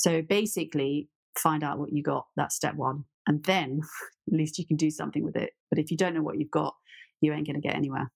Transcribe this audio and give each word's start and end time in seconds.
So 0.00 0.22
basically, 0.22 1.10
find 1.38 1.62
out 1.62 1.78
what 1.78 1.92
you 1.92 2.02
got. 2.02 2.24
That's 2.34 2.56
step 2.56 2.74
one. 2.74 3.04
And 3.26 3.44
then 3.44 3.82
at 4.28 4.32
least 4.32 4.58
you 4.58 4.66
can 4.66 4.78
do 4.78 4.90
something 4.90 5.22
with 5.22 5.36
it. 5.36 5.50
But 5.68 5.78
if 5.78 5.90
you 5.90 5.98
don't 5.98 6.14
know 6.14 6.22
what 6.22 6.38
you've 6.38 6.50
got, 6.50 6.74
you 7.20 7.34
ain't 7.34 7.46
going 7.46 7.60
to 7.60 7.68
get 7.68 7.76
anywhere. 7.76 8.10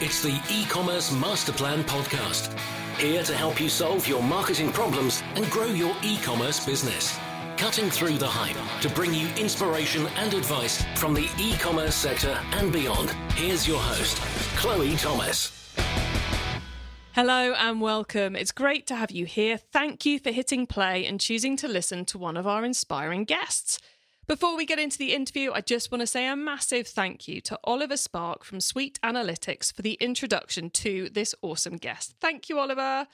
It's 0.00 0.22
the 0.22 0.38
e 0.50 0.66
commerce 0.66 1.10
master 1.12 1.52
plan 1.52 1.82
podcast. 1.84 2.52
Here 2.98 3.22
to 3.22 3.34
help 3.34 3.58
you 3.58 3.70
solve 3.70 4.06
your 4.06 4.22
marketing 4.22 4.70
problems 4.70 5.22
and 5.34 5.48
grow 5.50 5.66
your 5.66 5.96
e 6.02 6.18
commerce 6.18 6.62
business. 6.64 7.18
Cutting 7.56 7.88
through 7.88 8.18
the 8.18 8.28
hype 8.28 8.82
to 8.82 8.90
bring 8.90 9.14
you 9.14 9.28
inspiration 9.38 10.06
and 10.18 10.34
advice 10.34 10.84
from 10.96 11.14
the 11.14 11.26
e 11.40 11.56
commerce 11.56 11.94
sector 11.94 12.38
and 12.52 12.70
beyond. 12.70 13.12
Here's 13.34 13.66
your 13.66 13.80
host, 13.80 14.18
Chloe 14.58 14.94
Thomas. 14.96 15.61
Hello 17.14 17.52
and 17.52 17.82
welcome. 17.82 18.34
It's 18.34 18.52
great 18.52 18.86
to 18.86 18.96
have 18.96 19.10
you 19.10 19.26
here. 19.26 19.58
Thank 19.58 20.06
you 20.06 20.18
for 20.18 20.30
hitting 20.30 20.66
play 20.66 21.04
and 21.04 21.20
choosing 21.20 21.58
to 21.58 21.68
listen 21.68 22.06
to 22.06 22.16
one 22.16 22.38
of 22.38 22.46
our 22.46 22.64
inspiring 22.64 23.24
guests. 23.24 23.78
Before 24.26 24.56
we 24.56 24.64
get 24.64 24.78
into 24.78 24.96
the 24.96 25.12
interview, 25.12 25.52
I 25.52 25.60
just 25.60 25.92
want 25.92 26.00
to 26.00 26.06
say 26.06 26.26
a 26.26 26.34
massive 26.34 26.86
thank 26.86 27.28
you 27.28 27.42
to 27.42 27.58
Oliver 27.64 27.98
Spark 27.98 28.44
from 28.44 28.60
Sweet 28.60 28.98
Analytics 29.04 29.74
for 29.74 29.82
the 29.82 29.98
introduction 30.00 30.70
to 30.70 31.10
this 31.10 31.34
awesome 31.42 31.76
guest. 31.76 32.14
Thank 32.18 32.48
you, 32.48 32.58
Oliver. 32.58 33.06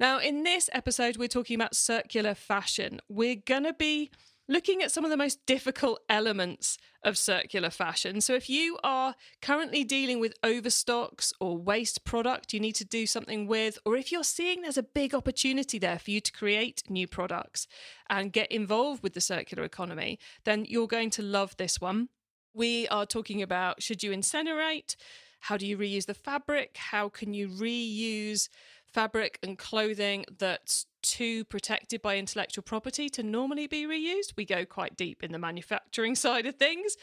Now, 0.00 0.18
in 0.20 0.44
this 0.44 0.70
episode, 0.72 1.18
we're 1.18 1.28
talking 1.28 1.56
about 1.56 1.76
circular 1.76 2.34
fashion. 2.34 2.98
We're 3.10 3.36
going 3.36 3.64
to 3.64 3.74
be 3.74 4.10
looking 4.48 4.82
at 4.82 4.90
some 4.90 5.04
of 5.04 5.10
the 5.10 5.16
most 5.16 5.44
difficult 5.46 6.00
elements 6.08 6.78
of 7.02 7.18
circular 7.18 7.70
fashion. 7.70 8.20
So, 8.20 8.34
if 8.34 8.48
you 8.48 8.78
are 8.82 9.14
currently 9.42 9.84
dealing 9.84 10.20
with 10.20 10.34
overstocks 10.42 11.32
or 11.40 11.56
waste 11.56 12.04
product 12.04 12.52
you 12.52 12.60
need 12.60 12.74
to 12.76 12.84
do 12.84 13.06
something 13.06 13.46
with, 13.46 13.78
or 13.84 13.96
if 13.96 14.10
you're 14.10 14.24
seeing 14.24 14.62
there's 14.62 14.78
a 14.78 14.82
big 14.82 15.14
opportunity 15.14 15.78
there 15.78 15.98
for 15.98 16.10
you 16.10 16.20
to 16.20 16.32
create 16.32 16.82
new 16.88 17.06
products 17.06 17.66
and 18.08 18.32
get 18.32 18.50
involved 18.50 19.02
with 19.02 19.14
the 19.14 19.20
circular 19.20 19.64
economy, 19.64 20.18
then 20.44 20.64
you're 20.66 20.86
going 20.86 21.10
to 21.10 21.22
love 21.22 21.56
this 21.56 21.80
one. 21.80 22.08
We 22.54 22.86
are 22.88 23.06
talking 23.06 23.42
about 23.42 23.82
should 23.82 24.02
you 24.02 24.12
incinerate? 24.12 24.96
How 25.40 25.58
do 25.58 25.66
you 25.66 25.76
reuse 25.76 26.06
the 26.06 26.14
fabric? 26.14 26.76
How 26.78 27.10
can 27.10 27.34
you 27.34 27.48
reuse 27.48 28.48
fabric 28.94 29.38
and 29.42 29.58
clothing 29.58 30.24
that's 30.38 30.86
too 31.02 31.44
protected 31.44 32.00
by 32.00 32.16
intellectual 32.16 32.62
property 32.62 33.08
to 33.10 33.22
normally 33.22 33.66
be 33.66 33.84
reused. 33.84 34.34
We 34.36 34.46
go 34.46 34.64
quite 34.64 34.96
deep 34.96 35.22
in 35.22 35.32
the 35.32 35.38
manufacturing 35.38 36.14
side 36.24 36.46
of 36.46 36.54
things. 36.54 36.96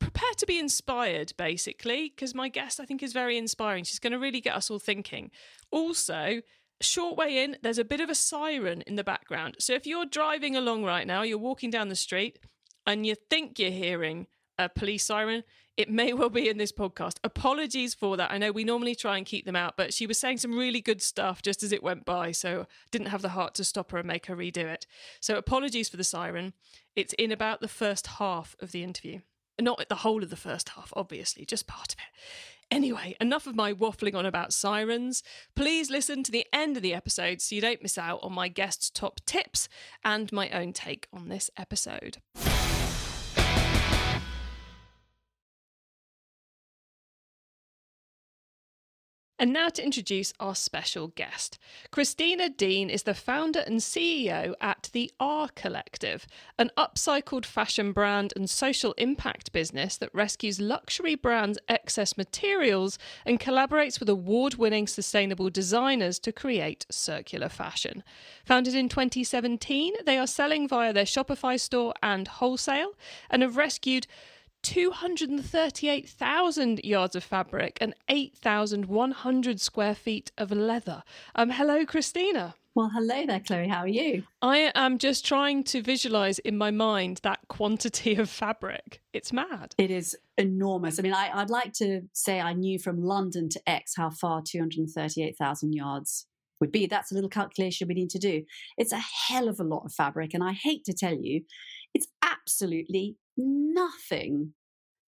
Prepare 0.00 0.32
to 0.38 0.46
be 0.46 0.58
inspired, 0.58 1.32
basically, 1.36 2.12
because 2.14 2.34
my 2.34 2.48
guest 2.48 2.80
I 2.80 2.84
think 2.84 3.02
is 3.02 3.12
very 3.12 3.36
inspiring. 3.36 3.84
She's 3.84 3.98
going 3.98 4.12
to 4.12 4.18
really 4.18 4.40
get 4.40 4.54
us 4.54 4.70
all 4.70 4.78
thinking. 4.78 5.30
Also, 5.70 6.40
short 6.80 7.16
way 7.16 7.42
in, 7.42 7.56
there's 7.62 7.78
a 7.78 7.84
bit 7.84 8.00
of 8.00 8.08
a 8.08 8.14
siren 8.14 8.82
in 8.82 8.94
the 8.94 9.04
background. 9.04 9.56
So 9.58 9.74
if 9.74 9.86
you're 9.86 10.06
driving 10.06 10.56
along 10.56 10.84
right 10.84 11.06
now, 11.06 11.22
you're 11.22 11.38
walking 11.38 11.70
down 11.70 11.88
the 11.88 11.96
street 11.96 12.38
and 12.86 13.04
you 13.04 13.16
think 13.28 13.58
you're 13.58 13.70
hearing 13.70 14.28
a 14.56 14.68
police 14.68 15.04
siren, 15.04 15.42
it 15.78 15.88
may 15.88 16.12
well 16.12 16.28
be 16.28 16.48
in 16.48 16.58
this 16.58 16.72
podcast. 16.72 17.18
Apologies 17.22 17.94
for 17.94 18.16
that. 18.16 18.32
I 18.32 18.36
know 18.36 18.50
we 18.50 18.64
normally 18.64 18.96
try 18.96 19.16
and 19.16 19.24
keep 19.24 19.46
them 19.46 19.54
out, 19.54 19.76
but 19.76 19.94
she 19.94 20.08
was 20.08 20.18
saying 20.18 20.38
some 20.38 20.58
really 20.58 20.80
good 20.80 21.00
stuff 21.00 21.40
just 21.40 21.62
as 21.62 21.70
it 21.70 21.84
went 21.84 22.04
by, 22.04 22.32
so 22.32 22.66
didn't 22.90 23.06
have 23.06 23.22
the 23.22 23.28
heart 23.30 23.54
to 23.54 23.64
stop 23.64 23.92
her 23.92 23.98
and 23.98 24.06
make 24.08 24.26
her 24.26 24.36
redo 24.36 24.64
it. 24.64 24.86
So 25.20 25.36
apologies 25.36 25.88
for 25.88 25.96
the 25.96 26.02
siren. 26.02 26.52
It's 26.96 27.14
in 27.14 27.30
about 27.30 27.60
the 27.60 27.68
first 27.68 28.08
half 28.18 28.56
of 28.60 28.72
the 28.72 28.82
interview. 28.82 29.20
Not 29.60 29.88
the 29.88 29.94
whole 29.94 30.24
of 30.24 30.30
the 30.30 30.36
first 30.36 30.70
half, 30.70 30.92
obviously, 30.96 31.44
just 31.44 31.68
part 31.68 31.92
of 31.92 32.00
it. 32.00 32.74
Anyway, 32.74 33.16
enough 33.20 33.46
of 33.46 33.54
my 33.54 33.72
waffling 33.72 34.16
on 34.16 34.26
about 34.26 34.52
sirens. 34.52 35.22
Please 35.54 35.90
listen 35.90 36.24
to 36.24 36.32
the 36.32 36.46
end 36.52 36.76
of 36.76 36.82
the 36.82 36.92
episode 36.92 37.40
so 37.40 37.54
you 37.54 37.60
don't 37.60 37.82
miss 37.82 37.96
out 37.96 38.18
on 38.22 38.32
my 38.32 38.48
guest's 38.48 38.90
top 38.90 39.20
tips 39.26 39.68
and 40.04 40.32
my 40.32 40.50
own 40.50 40.72
take 40.72 41.06
on 41.12 41.28
this 41.28 41.50
episode. 41.56 42.18
And 49.40 49.52
now 49.52 49.68
to 49.68 49.84
introduce 49.84 50.32
our 50.40 50.56
special 50.56 51.08
guest. 51.08 51.60
Christina 51.92 52.48
Dean 52.48 52.90
is 52.90 53.04
the 53.04 53.14
founder 53.14 53.60
and 53.60 53.78
CEO 53.78 54.54
at 54.60 54.90
the 54.92 55.12
R 55.20 55.48
Collective, 55.54 56.26
an 56.58 56.72
upcycled 56.76 57.46
fashion 57.46 57.92
brand 57.92 58.32
and 58.34 58.50
social 58.50 58.94
impact 58.94 59.52
business 59.52 59.96
that 59.98 60.12
rescues 60.12 60.60
luxury 60.60 61.14
brands' 61.14 61.58
excess 61.68 62.16
materials 62.16 62.98
and 63.24 63.38
collaborates 63.38 64.00
with 64.00 64.08
award 64.08 64.56
winning 64.56 64.88
sustainable 64.88 65.50
designers 65.50 66.18
to 66.18 66.32
create 66.32 66.84
circular 66.90 67.48
fashion. 67.48 68.02
Founded 68.44 68.74
in 68.74 68.88
2017, 68.88 69.94
they 70.04 70.18
are 70.18 70.26
selling 70.26 70.66
via 70.66 70.92
their 70.92 71.04
Shopify 71.04 71.60
store 71.60 71.94
and 72.02 72.26
wholesale 72.26 72.94
and 73.30 73.42
have 73.42 73.56
rescued 73.56 74.08
238,000 74.68 76.80
yards 76.84 77.16
of 77.16 77.24
fabric 77.24 77.78
and 77.80 77.94
8,100 78.10 79.60
square 79.62 79.94
feet 79.94 80.30
of 80.36 80.52
leather. 80.52 81.02
Um, 81.34 81.48
hello, 81.48 81.86
Christina. 81.86 82.54
Well, 82.74 82.90
hello 82.92 83.24
there, 83.24 83.40
Chloe. 83.40 83.66
How 83.66 83.78
are 83.78 83.88
you? 83.88 84.24
I 84.42 84.70
am 84.74 84.98
just 84.98 85.24
trying 85.24 85.64
to 85.64 85.80
visualize 85.80 86.38
in 86.40 86.58
my 86.58 86.70
mind 86.70 87.20
that 87.22 87.38
quantity 87.48 88.16
of 88.16 88.28
fabric. 88.28 89.00
It's 89.14 89.32
mad. 89.32 89.74
It 89.78 89.90
is 89.90 90.14
enormous. 90.36 90.98
I 90.98 91.02
mean, 91.02 91.14
I, 91.14 91.34
would 91.34 91.48
like 91.48 91.72
to 91.74 92.02
say 92.12 92.38
I 92.38 92.52
knew 92.52 92.78
from 92.78 93.02
London 93.02 93.48
to 93.48 93.62
X 93.66 93.94
how 93.96 94.10
far 94.10 94.42
238,000 94.46 95.72
yards 95.72 96.26
would 96.60 96.72
be. 96.72 96.84
That's 96.84 97.10
a 97.10 97.14
little 97.14 97.30
calculation 97.30 97.88
we 97.88 97.94
need 97.94 98.10
to 98.10 98.18
do. 98.18 98.44
It's 98.76 98.92
a 98.92 98.98
hell 98.98 99.48
of 99.48 99.60
a 99.60 99.64
lot 99.64 99.86
of 99.86 99.94
fabric. 99.94 100.34
And 100.34 100.44
I 100.44 100.52
hate 100.52 100.84
to 100.84 100.92
tell 100.92 101.16
you, 101.16 101.40
it's 101.94 102.08
absolutely 102.22 103.16
nothing 103.38 104.52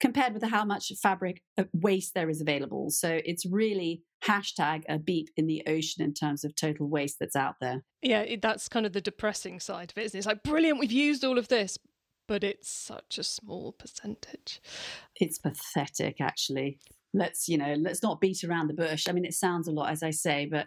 compared 0.01 0.35
with 0.35 0.43
how 0.43 0.65
much 0.65 0.93
fabric 1.03 1.43
uh, 1.59 1.65
waste 1.73 2.15
there 2.15 2.31
is 2.31 2.41
available. 2.41 2.91
So 2.91 3.21
it's 3.25 3.47
really 3.47 4.03
hashtag 4.25 4.83
a 4.89 4.99
beep 4.99 5.31
in 5.37 5.47
the 5.47 5.63
ocean 5.67 6.03
in 6.03 6.15
terms 6.15 6.45
of 6.45 6.55
total 6.55 6.89
waste 6.89 7.19
that's 7.21 7.37
out 7.37 7.57
there. 7.61 7.85
Yeah, 8.03 8.37
that's 8.41 8.69
kind 8.69 8.87
of 8.87 8.93
the 8.93 9.01
depressing 9.01 9.61
side 9.61 9.93
of 9.93 9.99
it, 9.99 10.07
isn't 10.07 10.17
it? 10.17 10.21
It's 10.21 10.27
like, 10.27 10.43
brilliant, 10.43 10.79
we've 10.79 10.93
used 10.93 11.25
all 11.25 11.39
of 11.39 11.49
this, 11.49 11.79
but 12.27 12.45
it's 12.45 12.71
such 12.71 13.19
a 13.19 13.25
small 13.25 13.73
percentage. 13.73 14.61
It's 15.17 15.39
pathetic, 15.39 16.21
actually 16.21 16.79
let's 17.13 17.49
you 17.49 17.59
know 17.59 17.75
let's 17.79 18.03
not 18.03 18.21
beat 18.21 18.45
around 18.45 18.69
the 18.69 18.75
bush. 18.75 19.07
I 19.09 19.13
mean 19.13 19.25
it 19.25 19.35
sounds 19.35 19.69
a 19.69 19.73
lot 19.73 19.91
as 19.91 20.03
i 20.03 20.11
say 20.11 20.47
but 20.47 20.67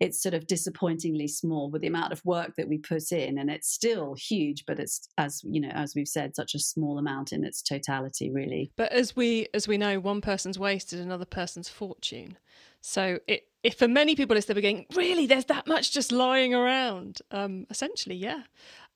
it's 0.00 0.22
sort 0.22 0.34
of 0.34 0.46
disappointingly 0.46 1.28
small 1.28 1.70
with 1.70 1.82
the 1.82 1.88
amount 1.88 2.12
of 2.12 2.24
work 2.24 2.54
that 2.56 2.68
we 2.68 2.78
put 2.78 3.12
in 3.12 3.38
and 3.38 3.50
it's 3.50 3.70
still 3.70 4.14
huge 4.14 4.64
but 4.66 4.78
it's 4.78 5.08
as 5.18 5.42
you 5.44 5.60
know 5.60 5.68
as 5.68 5.94
we've 5.94 6.08
said 6.08 6.34
such 6.34 6.54
a 6.54 6.58
small 6.58 6.98
amount 6.98 7.32
in 7.32 7.44
its 7.44 7.62
totality 7.62 8.30
really. 8.30 8.72
But 8.76 8.92
as 8.92 9.14
we 9.16 9.48
as 9.54 9.68
we 9.68 9.78
know 9.78 10.00
one 10.00 10.20
person's 10.20 10.58
wasted 10.58 11.00
another 11.00 11.24
person's 11.24 11.68
fortune. 11.68 12.38
So 12.80 13.18
it 13.26 13.44
if 13.62 13.78
for 13.78 13.88
many 13.88 14.14
people 14.14 14.36
it's 14.36 14.46
the 14.46 14.54
beginning 14.54 14.86
really 14.94 15.26
there's 15.26 15.46
that 15.46 15.66
much 15.66 15.92
just 15.92 16.12
lying 16.12 16.54
around 16.54 17.22
um 17.30 17.66
essentially 17.70 18.14
yeah 18.14 18.42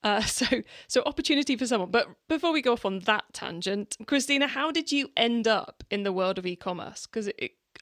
uh, 0.03 0.21
so, 0.25 0.45
so 0.87 1.03
opportunity 1.05 1.55
for 1.55 1.65
someone. 1.65 1.91
But 1.91 2.07
before 2.27 2.51
we 2.51 2.61
go 2.61 2.73
off 2.73 2.85
on 2.85 2.99
that 2.99 3.25
tangent, 3.33 3.97
Christina, 4.05 4.47
how 4.47 4.71
did 4.71 4.91
you 4.91 5.09
end 5.17 5.47
up 5.47 5.83
in 5.89 6.03
the 6.03 6.13
world 6.13 6.37
of 6.37 6.45
e-commerce? 6.45 7.05
Because 7.05 7.29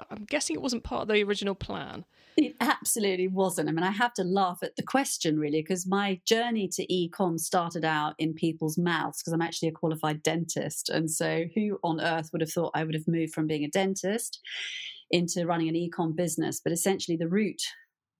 I'm 0.09 0.25
guessing 0.25 0.55
it 0.55 0.61
wasn't 0.61 0.83
part 0.83 1.03
of 1.03 1.07
the 1.07 1.23
original 1.23 1.55
plan. 1.55 2.05
It 2.37 2.55
absolutely 2.61 3.27
wasn't. 3.27 3.67
I 3.67 3.71
mean, 3.71 3.83
I 3.83 3.89
have 3.89 4.13
to 4.15 4.23
laugh 4.23 4.59
at 4.61 4.75
the 4.75 4.83
question 4.83 5.39
really, 5.39 5.61
because 5.63 5.87
my 5.87 6.21
journey 6.23 6.67
to 6.73 6.93
e-com 6.93 7.39
started 7.39 7.83
out 7.83 8.13
in 8.19 8.35
people's 8.35 8.77
mouths 8.77 9.19
because 9.19 9.33
I'm 9.33 9.41
actually 9.41 9.69
a 9.69 9.73
qualified 9.73 10.21
dentist. 10.21 10.89
And 10.89 11.09
so 11.09 11.45
who 11.55 11.79
on 11.83 11.99
earth 11.99 12.29
would 12.31 12.41
have 12.41 12.51
thought 12.51 12.73
I 12.75 12.83
would 12.83 12.93
have 12.93 13.07
moved 13.07 13.33
from 13.33 13.47
being 13.47 13.63
a 13.63 13.69
dentist 13.69 14.39
into 15.09 15.47
running 15.47 15.67
an 15.67 15.75
e-com 15.75 16.13
business? 16.13 16.61
But 16.63 16.73
essentially 16.73 17.17
the 17.17 17.27
route 17.27 17.63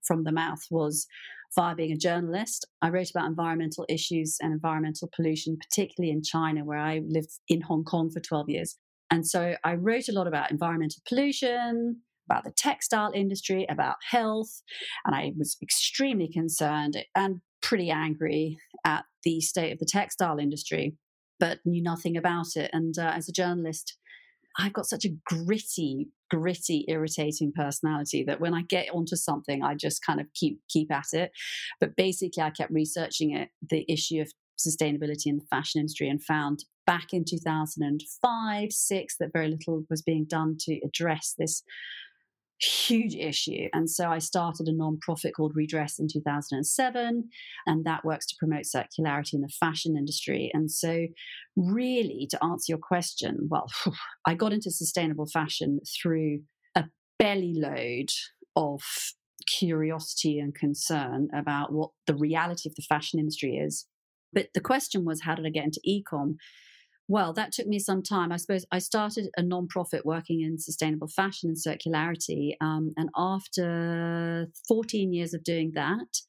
from 0.02 0.24
the 0.24 0.32
mouth 0.32 0.64
was 0.68 1.06
via 1.54 1.74
being 1.74 1.92
a 1.92 1.96
journalist. 1.96 2.66
I 2.82 2.90
wrote 2.90 3.10
about 3.10 3.26
environmental 3.26 3.86
issues 3.88 4.36
and 4.40 4.52
environmental 4.52 5.10
pollution, 5.14 5.56
particularly 5.58 6.12
in 6.12 6.22
China, 6.22 6.64
where 6.64 6.78
I 6.78 7.00
lived 7.06 7.30
in 7.48 7.62
Hong 7.62 7.84
Kong 7.84 8.10
for 8.10 8.20
12 8.20 8.48
years. 8.48 8.76
And 9.10 9.26
so 9.26 9.54
I 9.64 9.74
wrote 9.74 10.08
a 10.08 10.12
lot 10.12 10.26
about 10.26 10.50
environmental 10.50 11.02
pollution, 11.08 12.02
about 12.28 12.44
the 12.44 12.52
textile 12.56 13.12
industry, 13.14 13.66
about 13.70 13.96
health. 14.10 14.62
And 15.04 15.14
I 15.14 15.32
was 15.38 15.56
extremely 15.62 16.28
concerned 16.30 16.98
and 17.14 17.40
pretty 17.62 17.90
angry 17.90 18.58
at 18.84 19.04
the 19.24 19.40
state 19.40 19.72
of 19.72 19.78
the 19.78 19.86
textile 19.86 20.38
industry, 20.38 20.94
but 21.40 21.58
knew 21.64 21.82
nothing 21.82 22.16
about 22.16 22.48
it. 22.56 22.70
And 22.72 22.94
uh, 22.98 23.12
as 23.14 23.28
a 23.28 23.32
journalist, 23.32 23.96
I've 24.58 24.72
got 24.72 24.86
such 24.86 25.04
a 25.04 25.10
gritty, 25.24 26.08
gritty, 26.30 26.84
irritating 26.88 27.52
personality 27.54 28.24
that 28.24 28.40
when 28.40 28.54
I 28.54 28.62
get 28.62 28.88
onto 28.92 29.16
something, 29.16 29.62
I 29.62 29.74
just 29.74 30.04
kind 30.04 30.20
of 30.20 30.26
keep 30.34 30.60
keep 30.68 30.90
at 30.90 31.06
it. 31.12 31.30
But 31.80 31.96
basically, 31.96 32.42
I 32.42 32.50
kept 32.50 32.72
researching 32.72 33.34
it, 33.34 33.50
the 33.68 33.84
issue 33.88 34.20
of 34.20 34.32
sustainability 34.58 35.26
in 35.26 35.38
the 35.38 35.46
fashion 35.48 35.80
industry, 35.80 36.08
and 36.08 36.22
found 36.22 36.64
back 36.86 37.12
in 37.12 37.24
2005, 37.24 38.72
six 38.72 39.16
that 39.18 39.32
very 39.32 39.48
little 39.48 39.84
was 39.88 40.02
being 40.02 40.26
done 40.28 40.56
to 40.60 40.80
address 40.84 41.34
this 41.38 41.62
huge 42.60 43.14
issue. 43.14 43.68
And 43.72 43.88
so 43.88 44.08
I 44.08 44.18
started 44.18 44.68
a 44.68 44.72
nonprofit 44.72 45.32
called 45.36 45.52
Redress 45.54 45.98
in 45.98 46.08
2007, 46.08 47.28
and 47.66 47.84
that 47.84 48.04
works 48.04 48.26
to 48.26 48.36
promote 48.38 48.64
circularity 48.64 49.34
in 49.34 49.42
the 49.42 49.48
fashion 49.48 49.96
industry. 49.96 50.50
And 50.52 50.70
so, 50.70 51.06
really, 51.56 52.26
to 52.30 52.44
answer 52.44 52.72
your 52.72 52.78
question, 52.78 53.48
well, 53.50 53.70
I 54.26 54.34
got 54.34 54.52
into 54.52 54.70
sustainable 54.70 55.26
fashion 55.26 55.80
through 56.00 56.40
a 56.74 56.84
belly 57.18 57.54
load 57.56 58.10
of 58.56 58.82
curiosity 59.46 60.38
and 60.38 60.54
concern 60.54 61.28
about 61.34 61.72
what 61.72 61.90
the 62.06 62.14
reality 62.14 62.68
of 62.68 62.74
the 62.74 62.82
fashion 62.82 63.18
industry 63.18 63.56
is. 63.56 63.86
But 64.32 64.48
the 64.52 64.60
question 64.60 65.04
was, 65.04 65.22
how 65.22 65.34
did 65.34 65.46
I 65.46 65.50
get 65.50 65.64
into 65.64 65.80
ecom? 65.86 66.34
Well, 67.10 67.32
that 67.32 67.52
took 67.52 67.66
me 67.66 67.78
some 67.78 68.02
time. 68.02 68.32
I 68.32 68.36
suppose 68.36 68.66
I 68.70 68.78
started 68.78 69.30
a 69.38 69.42
nonprofit 69.42 70.04
working 70.04 70.42
in 70.42 70.58
sustainable 70.58 71.08
fashion 71.08 71.48
and 71.48 71.56
circularity. 71.56 72.52
Um, 72.60 72.92
and 72.98 73.08
after 73.16 74.48
14 74.68 75.14
years 75.14 75.32
of 75.32 75.42
doing 75.42 75.72
that, 75.74 76.20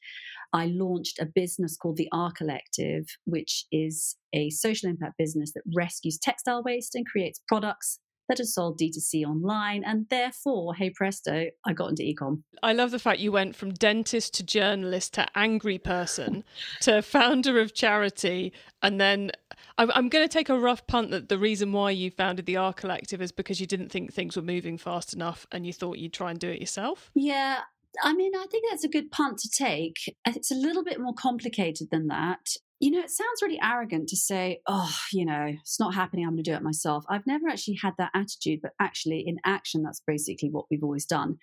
I 0.54 0.68
launched 0.68 1.20
a 1.20 1.26
business 1.26 1.76
called 1.76 1.98
the 1.98 2.08
R 2.14 2.32
Collective, 2.32 3.06
which 3.26 3.66
is 3.74 4.16
a 4.34 4.50
social 4.52 4.90
impact 4.90 5.18
business 5.18 5.52
that 5.54 5.64
rescues 5.76 6.18
textile 6.18 6.64
waste 6.64 6.96
and 6.96 7.06
creates 7.06 7.42
products 7.46 8.00
that 8.30 8.40
are 8.40 8.46
sold 8.46 8.80
D2C 8.80 9.26
online. 9.26 9.84
And 9.84 10.08
therefore, 10.10 10.74
hey 10.76 10.92
presto, 10.92 11.48
I 11.66 11.74
got 11.74 11.90
into 11.90 12.04
ecom. 12.04 12.44
I 12.64 12.74
love 12.74 12.92
the 12.92 13.00
fact 13.00 13.20
you 13.20 13.32
went 13.32 13.56
from 13.56 13.74
dentist 13.74 14.36
to 14.36 14.44
journalist 14.44 15.16
to 15.16 15.28
angry 15.36 15.78
person 15.78 16.46
to 16.82 17.02
founder 17.02 17.60
of 17.60 17.74
charity. 17.74 18.54
And 18.82 19.02
then 19.02 19.32
I'm, 19.78 19.92
I'm 19.92 20.10
going 20.10 20.26
to 20.26 20.32
take 20.32 20.50
a 20.50 20.58
rough 20.58 20.86
punt 20.88 21.12
that 21.12 21.28
the 21.28 21.38
reason 21.38 21.74
why 21.74 21.92
you 21.92 22.12
founded 22.12 22.46
the 22.46 22.58
R 22.58 22.72
Collective 22.72 23.22
is 23.22 23.32
because 23.32 23.60
you 23.60 23.68
didn't 23.68 23.90
think 23.90 24.14
things 24.14 24.38
were 24.38 24.44
moving 24.44 24.78
fast 24.78 25.14
enough 25.14 25.46
and 25.52 25.66
you 25.66 25.74
thought 25.74 25.98
you'd 25.98 26.14
try 26.14 26.32
and 26.32 26.40
do 26.40 26.50
it 26.50 26.60
yourself. 26.62 27.12
Yeah, 27.16 27.62
I 28.04 28.14
mean, 28.14 28.36
I 28.36 28.46
think 28.50 28.66
that's 28.70 28.84
a 28.84 28.90
good 28.90 29.12
punt 29.12 29.40
to 29.40 29.50
take. 29.50 30.16
It's 30.26 30.52
a 30.52 30.56
little 30.56 30.84
bit 30.84 31.02
more 31.02 31.14
complicated 31.14 31.90
than 31.92 32.08
that 32.08 32.50
you 32.80 32.92
know, 32.92 33.00
it 33.00 33.10
sounds 33.10 33.42
really 33.42 33.60
arrogant 33.62 34.08
to 34.10 34.16
say, 34.16 34.62
oh, 34.68 34.96
you 35.12 35.26
know, 35.26 35.48
it's 35.62 35.80
not 35.80 35.94
happening. 35.94 36.26
I'm 36.26 36.32
going 36.32 36.44
to 36.44 36.52
do 36.52 36.56
it 36.56 36.64
myself. 36.64 37.04
I've 37.10 37.28
never 37.28 37.50
actually 37.50 37.78
had 37.82 37.94
that 37.98 38.12
attitude, 38.14 38.60
but 38.62 38.72
actually, 38.80 39.24
in 39.28 39.38
action, 39.46 39.84
that's 39.84 40.02
basically 40.08 40.50
what 40.50 40.66
we've 40.72 40.84
always 40.84 41.06
done. 41.06 41.38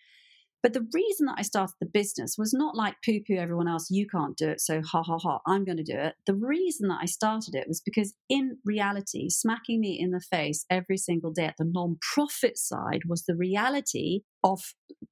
But 0.63 0.73
the 0.73 0.89
reason 0.95 1.27
that 1.27 1.37
I 1.39 1.43
started 1.43 1.75
the 1.79 1.87
business 1.87 2.35
was 2.39 2.53
not 2.53 2.75
like 2.75 2.97
poo 3.05 3.21
poo 3.25 3.37
everyone 3.37 3.69
else, 3.69 3.89
you 3.91 4.07
can't 4.07 4.37
do 4.37 4.49
it, 4.49 4.61
so 4.61 4.81
ha 4.83 5.03
ha 5.03 5.19
ha, 5.19 5.39
I'm 5.47 5.65
going 5.65 5.77
to 5.77 5.85
do 5.85 5.97
it. 5.97 6.15
The 6.27 6.35
reason 6.35 6.89
that 6.89 6.99
I 7.03 7.07
started 7.07 7.55
it 7.55 7.69
was 7.69 7.81
because, 7.85 8.15
in 8.29 8.59
reality, 8.65 9.29
smacking 9.29 9.81
me 9.81 9.97
in 10.01 10.11
the 10.11 10.21
face 10.21 10.65
every 10.71 10.97
single 10.97 11.31
day 11.31 11.45
at 11.45 11.55
the 11.59 11.71
non 11.71 11.99
profit 12.15 12.59
side 12.59 13.03
was 13.07 13.25
the 13.25 13.37
reality 13.37 14.23
of 14.47 14.63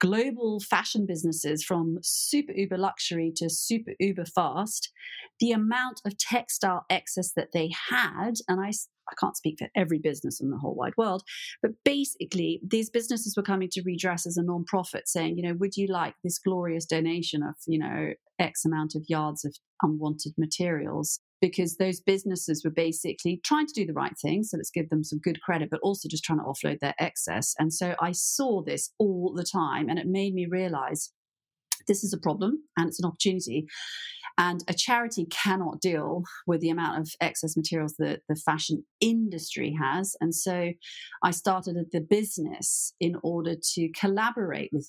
global 0.01 0.61
fashion 0.61 1.07
businesses 1.07 1.65
from 1.65 1.99
super 2.03 2.53
uber 2.53 2.79
luxury 2.79 3.33
to 3.37 3.51
super 3.51 3.93
uber 3.99 4.25
fast, 4.25 4.91
the 5.41 5.51
amount 5.51 6.01
of 6.07 6.17
textile 6.17 6.85
excess 6.89 7.33
that 7.35 7.49
they 7.53 7.71
had, 7.91 8.35
and 8.49 8.61
I 8.61 8.71
I 9.11 9.15
can't 9.21 9.37
speak 9.37 9.57
for 9.59 9.69
every 9.77 9.99
business 9.99 10.41
in 10.41 10.51
the 10.51 10.57
whole 10.57 10.75
wide 10.75 10.95
world, 10.97 11.25
but 11.61 11.73
basically, 11.85 12.61
these 12.67 12.89
businesses 12.89 13.37
were 13.37 13.43
coming 13.43 13.69
to 13.73 13.83
redress 13.83 14.27
as 14.27 14.39
a 14.39 14.43
non-profit, 14.43 15.09
saying, 15.09 15.37
you 15.37 15.43
know, 15.43 15.55
would 15.59 15.77
you 15.77 15.89
like 15.89 16.15
this 16.25 16.39
glorious 16.39 16.87
donation 16.87 17.43
of, 17.43 17.55
you 17.67 17.79
know, 17.79 18.15
X 18.39 18.65
amount 18.65 18.95
of 18.95 19.03
yards 19.07 19.45
of 19.45 19.55
unwanted 19.83 20.33
materials? 20.39 21.21
Because 21.46 21.76
those 21.76 22.00
businesses 22.00 22.64
were 22.64 22.70
basically 22.70 23.38
trying 23.44 23.67
to 23.67 23.75
do 23.75 23.85
the 23.85 23.93
right 23.93 24.17
thing. 24.17 24.44
So 24.44 24.56
let's 24.56 24.70
give 24.70 24.88
them 24.88 25.05
some 25.05 25.19
good 25.19 25.43
credit, 25.43 25.69
but 25.70 25.81
also 25.82 26.08
just 26.08 26.25
trying 26.25 26.38
to 26.38 26.44
offload 26.46 26.81
their 26.81 26.94
excess. 26.99 27.55
And 27.58 27.70
so 27.70 27.94
I 28.00 28.12
saw 28.12 28.62
this 28.62 28.93
all 28.99 29.35
the 29.37 29.44
time, 29.44 29.91
and 29.91 29.99
it 29.99 30.06
made 30.06 30.32
me 30.32 30.46
realize 30.46 31.12
this 31.87 32.02
is 32.02 32.14
a 32.14 32.19
problem 32.19 32.62
and 32.79 32.88
it's 32.88 32.99
an 32.99 33.05
opportunity. 33.06 33.67
And 34.38 34.64
a 34.69 34.73
charity 34.73 35.26
cannot 35.26 35.82
deal 35.82 36.23
with 36.46 36.62
the 36.62 36.70
amount 36.70 36.99
of 37.00 37.11
excess 37.20 37.58
materials 37.58 37.97
that 37.99 38.23
the 38.26 38.37
fashion 38.37 38.87
industry 39.02 39.76
has. 39.79 40.17
And 40.23 40.35
so 40.35 40.73
I 41.23 41.31
started 41.31 41.76
the 41.93 42.00
business 42.00 42.94
in 43.00 43.17
order 43.23 43.55
to 43.75 43.88
collaborate 43.90 44.70
with 44.73 44.88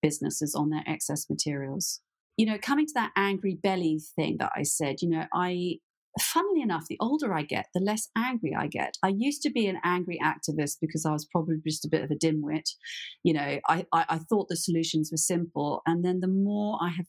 businesses 0.00 0.54
on 0.54 0.70
their 0.70 0.84
excess 0.86 1.28
materials. 1.28 2.00
You 2.36 2.46
know, 2.46 2.58
coming 2.62 2.86
to 2.86 2.92
that 2.94 3.10
angry 3.16 3.58
belly 3.60 4.00
thing 4.14 4.36
that 4.38 4.52
I 4.54 4.62
said, 4.62 5.02
you 5.02 5.10
know, 5.10 5.24
I 5.34 5.80
funnily 6.20 6.62
enough, 6.62 6.86
the 6.88 6.98
older 7.00 7.32
I 7.34 7.42
get, 7.42 7.66
the 7.74 7.80
less 7.80 8.08
angry 8.16 8.54
I 8.54 8.66
get. 8.66 8.96
I 9.02 9.08
used 9.08 9.42
to 9.42 9.50
be 9.50 9.66
an 9.66 9.78
angry 9.84 10.18
activist 10.22 10.76
because 10.80 11.04
I 11.06 11.12
was 11.12 11.26
probably 11.26 11.56
just 11.66 11.84
a 11.84 11.88
bit 11.88 12.02
of 12.02 12.10
a 12.10 12.14
dimwit. 12.14 12.70
You 13.22 13.34
know, 13.34 13.58
I, 13.68 13.86
I, 13.92 14.04
I, 14.08 14.18
thought 14.18 14.48
the 14.48 14.56
solutions 14.56 15.10
were 15.12 15.18
simple. 15.18 15.82
And 15.86 16.04
then 16.04 16.20
the 16.20 16.28
more 16.28 16.78
I 16.80 16.90
have 16.90 17.06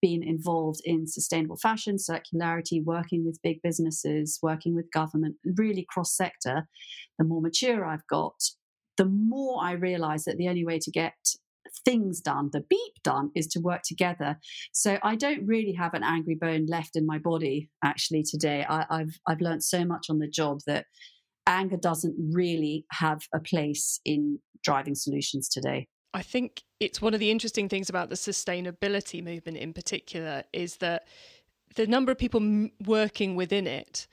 been 0.00 0.22
involved 0.22 0.80
in 0.84 1.06
sustainable 1.06 1.56
fashion, 1.56 1.96
circularity, 1.96 2.84
working 2.84 3.24
with 3.24 3.42
big 3.42 3.58
businesses, 3.62 4.38
working 4.42 4.74
with 4.74 4.92
government, 4.92 5.36
really 5.56 5.86
cross 5.88 6.16
sector, 6.16 6.68
the 7.18 7.24
more 7.24 7.40
mature 7.40 7.84
I've 7.84 8.06
got, 8.08 8.34
the 8.96 9.04
more 9.06 9.62
I 9.62 9.72
realize 9.72 10.24
that 10.24 10.36
the 10.36 10.48
only 10.48 10.64
way 10.64 10.78
to 10.80 10.90
get 10.90 11.14
things 11.84 12.20
done, 12.20 12.50
the 12.52 12.64
beep 12.68 13.02
done, 13.02 13.30
is 13.34 13.46
to 13.48 13.60
work 13.60 13.82
together. 13.82 14.38
So 14.72 14.98
I 15.02 15.16
don't 15.16 15.46
really 15.46 15.72
have 15.72 15.94
an 15.94 16.02
angry 16.02 16.34
bone 16.34 16.66
left 16.66 16.96
in 16.96 17.06
my 17.06 17.18
body 17.18 17.70
actually 17.84 18.22
today. 18.22 18.64
I, 18.68 18.86
I've 18.90 19.18
I've 19.26 19.40
learned 19.40 19.64
so 19.64 19.84
much 19.84 20.06
on 20.10 20.18
the 20.18 20.28
job 20.28 20.60
that 20.66 20.86
anger 21.46 21.76
doesn't 21.76 22.14
really 22.32 22.86
have 22.92 23.22
a 23.34 23.40
place 23.40 24.00
in 24.04 24.38
driving 24.62 24.94
solutions 24.94 25.48
today. 25.48 25.88
I 26.14 26.22
think 26.22 26.62
it's 26.78 27.00
one 27.00 27.14
of 27.14 27.20
the 27.20 27.30
interesting 27.30 27.68
things 27.68 27.88
about 27.88 28.10
the 28.10 28.16
sustainability 28.16 29.24
movement 29.24 29.56
in 29.56 29.72
particular 29.72 30.44
is 30.52 30.76
that 30.76 31.08
the 31.74 31.86
number 31.86 32.12
of 32.12 32.18
people 32.18 32.68
working 32.84 33.34
within 33.34 33.66
it 33.66 34.06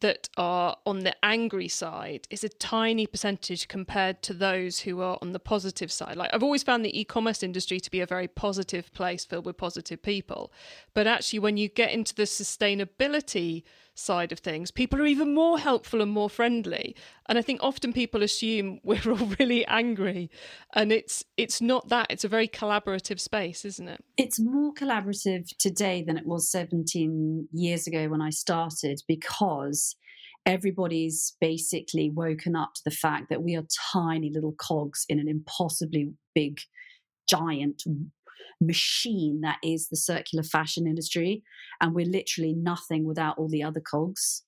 that 0.00 0.28
are 0.36 0.76
on 0.86 1.00
the 1.00 1.14
angry 1.24 1.68
side 1.68 2.26
is 2.30 2.44
a 2.44 2.48
tiny 2.48 3.06
percentage 3.06 3.68
compared 3.68 4.22
to 4.22 4.34
those 4.34 4.80
who 4.80 5.00
are 5.00 5.18
on 5.22 5.32
the 5.32 5.38
positive 5.38 5.90
side. 5.90 6.16
Like 6.16 6.30
I've 6.32 6.42
always 6.42 6.62
found 6.62 6.84
the 6.84 6.98
e-commerce 6.98 7.42
industry 7.42 7.80
to 7.80 7.90
be 7.90 8.00
a 8.00 8.06
very 8.06 8.28
positive 8.28 8.92
place 8.92 9.24
filled 9.24 9.46
with 9.46 9.56
positive 9.56 10.02
people. 10.02 10.52
But 10.94 11.06
actually 11.06 11.38
when 11.40 11.56
you 11.56 11.68
get 11.68 11.92
into 11.92 12.14
the 12.14 12.24
sustainability 12.24 13.62
side 13.98 14.32
of 14.32 14.38
things, 14.38 14.70
people 14.70 15.00
are 15.00 15.06
even 15.06 15.34
more 15.34 15.58
helpful 15.58 16.00
and 16.00 16.10
more 16.10 16.30
friendly. 16.30 16.94
And 17.28 17.38
I 17.38 17.42
think 17.42 17.60
often 17.62 17.92
people 17.92 18.22
assume 18.22 18.80
we're 18.84 19.00
all 19.06 19.32
really 19.38 19.66
angry, 19.66 20.30
and 20.74 20.92
it's 20.92 21.24
it's 21.36 21.60
not 21.60 21.88
that. 21.88 22.06
It's 22.10 22.24
a 22.24 22.28
very 22.28 22.48
collaborative 22.48 23.20
space, 23.20 23.64
isn't 23.64 23.88
it? 23.88 24.04
It's 24.16 24.40
more 24.40 24.72
collaborative 24.72 25.48
today 25.58 26.02
than 26.06 26.16
it 26.16 26.26
was 26.26 26.50
17 26.50 27.48
years 27.52 27.86
ago 27.86 28.08
when 28.08 28.22
I 28.22 28.30
started 28.30 29.00
because 29.06 29.96
everybody's 30.46 31.36
basically 31.40 32.10
woken 32.10 32.56
up 32.56 32.72
to 32.74 32.82
the 32.84 32.90
fact 32.90 33.28
that 33.28 33.42
we 33.42 33.54
are 33.54 33.64
tiny 33.92 34.30
little 34.32 34.54
cogs 34.58 35.04
in 35.08 35.18
an 35.18 35.28
impossibly 35.28 36.12
big 36.34 36.58
giant 37.28 37.82
machine 38.60 39.40
that 39.42 39.58
is 39.62 39.88
the 39.88 39.96
circular 39.96 40.42
fashion 40.42 40.86
industry. 40.86 41.42
And 41.80 41.94
we're 41.94 42.06
literally 42.06 42.54
nothing 42.54 43.04
without 43.04 43.38
all 43.38 43.48
the 43.48 43.62
other 43.62 43.80
cogs. 43.80 44.42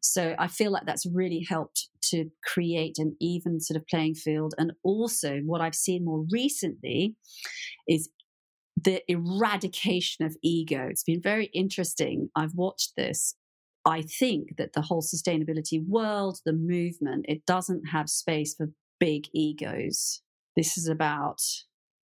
So 0.00 0.34
I 0.38 0.48
feel 0.48 0.70
like 0.70 0.86
that's 0.86 1.06
really 1.06 1.46
helped 1.48 1.88
to 2.10 2.30
create 2.44 2.98
an 2.98 3.16
even 3.20 3.60
sort 3.60 3.76
of 3.76 3.86
playing 3.86 4.14
field. 4.14 4.54
And 4.58 4.72
also, 4.82 5.40
what 5.44 5.60
I've 5.60 5.74
seen 5.74 6.04
more 6.04 6.24
recently 6.30 7.16
is 7.88 8.08
the 8.82 9.02
eradication 9.08 10.24
of 10.24 10.36
ego. 10.42 10.86
It's 10.90 11.04
been 11.04 11.22
very 11.22 11.46
interesting. 11.46 12.30
I've 12.34 12.54
watched 12.54 12.94
this. 12.96 13.36
I 13.84 14.02
think 14.02 14.56
that 14.58 14.72
the 14.72 14.82
whole 14.82 15.02
sustainability 15.02 15.84
world, 15.86 16.38
the 16.44 16.52
movement, 16.52 17.26
it 17.28 17.44
doesn't 17.46 17.88
have 17.92 18.08
space 18.08 18.54
for 18.54 18.70
big 18.98 19.24
egos. 19.34 20.22
This 20.56 20.78
is 20.78 20.88
about 20.88 21.40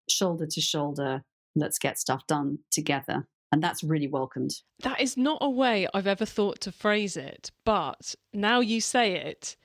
shoulder 0.10 0.48
to 0.48 0.62
shoulder, 0.62 1.24
let's 1.56 1.80
get 1.80 2.00
stuff 2.00 2.26
done 2.28 2.60
together. 2.72 3.28
And 3.52 3.64
that's 3.64 3.84
really 3.84 4.08
welcomed. 4.08 4.52
That 4.84 5.00
is 5.00 5.16
not 5.16 5.38
a 5.40 5.50
way 5.50 5.88
I've 5.94 6.08
ever 6.08 6.26
thought 6.26 6.60
to 6.62 6.72
phrase 6.72 7.16
it, 7.16 7.52
but 7.64 8.14
now 8.34 8.60
you 8.60 8.82
say 8.82 9.14
it, 9.14 9.56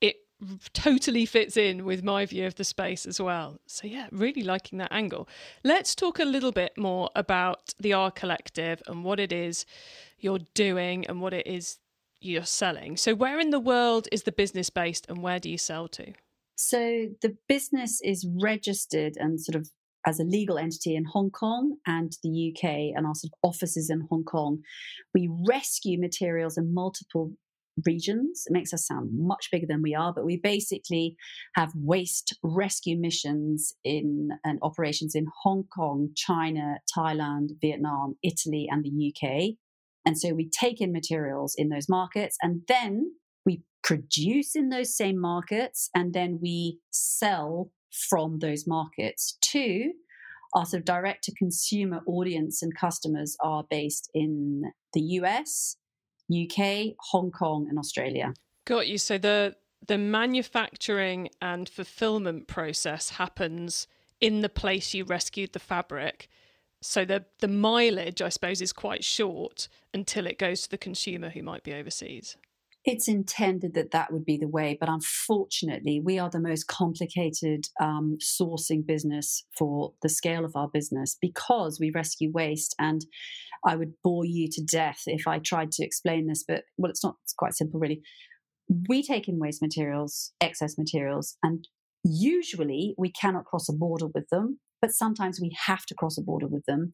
it 0.00 0.16
totally 0.74 1.24
fits 1.24 1.56
in 1.56 1.86
with 1.86 2.04
my 2.04 2.26
view 2.26 2.46
of 2.46 2.56
the 2.56 2.64
space 2.64 3.06
as 3.06 3.20
well. 3.20 3.58
So, 3.66 3.86
yeah, 3.86 4.08
really 4.12 4.42
liking 4.42 4.78
that 4.78 4.92
angle. 4.92 5.26
Let's 5.64 5.94
talk 5.94 6.18
a 6.18 6.24
little 6.24 6.52
bit 6.52 6.76
more 6.76 7.08
about 7.16 7.74
the 7.80 7.94
R 7.94 8.10
Collective 8.10 8.82
and 8.86 9.04
what 9.04 9.18
it 9.18 9.32
is 9.32 9.64
you're 10.18 10.40
doing 10.54 11.06
and 11.06 11.22
what 11.22 11.32
it 11.32 11.46
is 11.46 11.78
you're 12.20 12.44
selling. 12.44 12.98
So, 12.98 13.14
where 13.14 13.40
in 13.40 13.50
the 13.50 13.60
world 13.60 14.06
is 14.12 14.24
the 14.24 14.32
business 14.32 14.68
based 14.68 15.06
and 15.08 15.22
where 15.22 15.38
do 15.38 15.48
you 15.48 15.58
sell 15.58 15.88
to? 15.88 16.12
So, 16.56 17.08
the 17.22 17.36
business 17.48 18.00
is 18.02 18.26
registered 18.38 19.16
and 19.16 19.40
sort 19.40 19.56
of 19.56 19.70
as 20.06 20.18
a 20.18 20.24
legal 20.24 20.58
entity 20.58 20.96
in 20.96 21.04
Hong 21.04 21.30
Kong 21.30 21.76
and 21.86 22.12
the 22.22 22.52
UK 22.52 22.96
and 22.96 23.06
our 23.06 23.14
sort 23.14 23.32
of 23.32 23.38
offices 23.42 23.90
in 23.90 24.06
Hong 24.10 24.24
Kong. 24.24 24.58
We 25.14 25.30
rescue 25.46 25.98
materials 26.00 26.56
in 26.56 26.72
multiple 26.74 27.32
regions. 27.86 28.44
It 28.46 28.52
makes 28.52 28.72
us 28.72 28.86
sound 28.86 29.10
much 29.12 29.48
bigger 29.50 29.66
than 29.68 29.82
we 29.82 29.94
are, 29.94 30.12
but 30.12 30.24
we 30.24 30.36
basically 30.36 31.16
have 31.54 31.72
waste 31.74 32.36
rescue 32.42 32.98
missions 32.98 33.74
in 33.84 34.30
and 34.44 34.58
operations 34.62 35.14
in 35.14 35.26
Hong 35.42 35.64
Kong, 35.74 36.10
China, 36.16 36.78
Thailand, 36.96 37.50
Vietnam, 37.60 38.16
Italy, 38.22 38.68
and 38.70 38.84
the 38.84 39.12
UK. 39.12 39.54
And 40.06 40.18
so 40.18 40.32
we 40.32 40.48
take 40.48 40.80
in 40.80 40.92
materials 40.92 41.54
in 41.56 41.68
those 41.68 41.88
markets 41.88 42.36
and 42.42 42.62
then 42.68 43.12
we 43.44 43.62
produce 43.82 44.54
in 44.54 44.70
those 44.70 44.96
same 44.96 45.20
markets 45.20 45.90
and 45.94 46.12
then 46.12 46.38
we 46.40 46.78
sell 46.90 47.70
from 47.90 48.38
those 48.38 48.66
markets 48.66 49.36
to 49.40 49.92
our 50.54 50.66
sort 50.66 50.80
of 50.80 50.84
direct 50.84 51.24
to 51.24 51.34
consumer 51.34 52.00
audience 52.06 52.62
and 52.62 52.74
customers 52.76 53.36
are 53.40 53.64
based 53.70 54.10
in 54.14 54.72
the 54.92 55.00
US, 55.00 55.76
UK, 56.30 56.94
Hong 57.10 57.30
Kong, 57.30 57.66
and 57.68 57.78
Australia. 57.78 58.34
Got 58.64 58.88
you. 58.88 58.98
So 58.98 59.18
the 59.18 59.56
the 59.86 59.98
manufacturing 59.98 61.30
and 61.40 61.68
fulfillment 61.68 62.46
process 62.46 63.10
happens 63.10 63.86
in 64.20 64.40
the 64.40 64.48
place 64.48 64.92
you 64.92 65.04
rescued 65.04 65.52
the 65.52 65.58
fabric. 65.58 66.28
So 66.82 67.04
the 67.04 67.24
the 67.40 67.48
mileage, 67.48 68.20
I 68.20 68.28
suppose, 68.28 68.60
is 68.60 68.72
quite 68.72 69.04
short 69.04 69.68
until 69.94 70.26
it 70.26 70.38
goes 70.38 70.62
to 70.62 70.70
the 70.70 70.78
consumer 70.78 71.30
who 71.30 71.42
might 71.42 71.62
be 71.62 71.74
overseas 71.74 72.36
it's 72.84 73.08
intended 73.08 73.74
that 73.74 73.90
that 73.90 74.12
would 74.12 74.24
be 74.24 74.38
the 74.38 74.48
way, 74.48 74.76
but 74.78 74.88
unfortunately, 74.88 76.00
we 76.02 76.18
are 76.18 76.30
the 76.30 76.40
most 76.40 76.66
complicated 76.66 77.66
um, 77.80 78.16
sourcing 78.22 78.86
business 78.86 79.44
for 79.58 79.92
the 80.02 80.08
scale 80.08 80.44
of 80.44 80.56
our 80.56 80.68
business 80.68 81.16
because 81.20 81.78
we 81.78 81.90
rescue 81.90 82.30
waste. 82.32 82.74
And 82.78 83.04
I 83.66 83.76
would 83.76 83.92
bore 84.02 84.24
you 84.24 84.48
to 84.52 84.64
death 84.64 85.02
if 85.06 85.28
I 85.28 85.38
tried 85.38 85.72
to 85.72 85.84
explain 85.84 86.26
this, 86.26 86.42
but 86.46 86.64
well, 86.78 86.90
it's 86.90 87.04
not, 87.04 87.16
it's 87.22 87.34
quite 87.34 87.54
simple, 87.54 87.78
really. 87.78 88.00
We 88.88 89.02
take 89.02 89.28
in 89.28 89.38
waste 89.38 89.60
materials, 89.60 90.32
excess 90.40 90.78
materials, 90.78 91.36
and 91.42 91.68
usually 92.02 92.94
we 92.96 93.12
cannot 93.12 93.44
cross 93.44 93.68
a 93.68 93.74
border 93.74 94.06
with 94.06 94.28
them 94.30 94.58
but 94.80 94.92
sometimes 94.92 95.40
we 95.40 95.56
have 95.66 95.84
to 95.86 95.94
cross 95.94 96.18
a 96.18 96.22
border 96.22 96.46
with 96.46 96.64
them. 96.66 96.92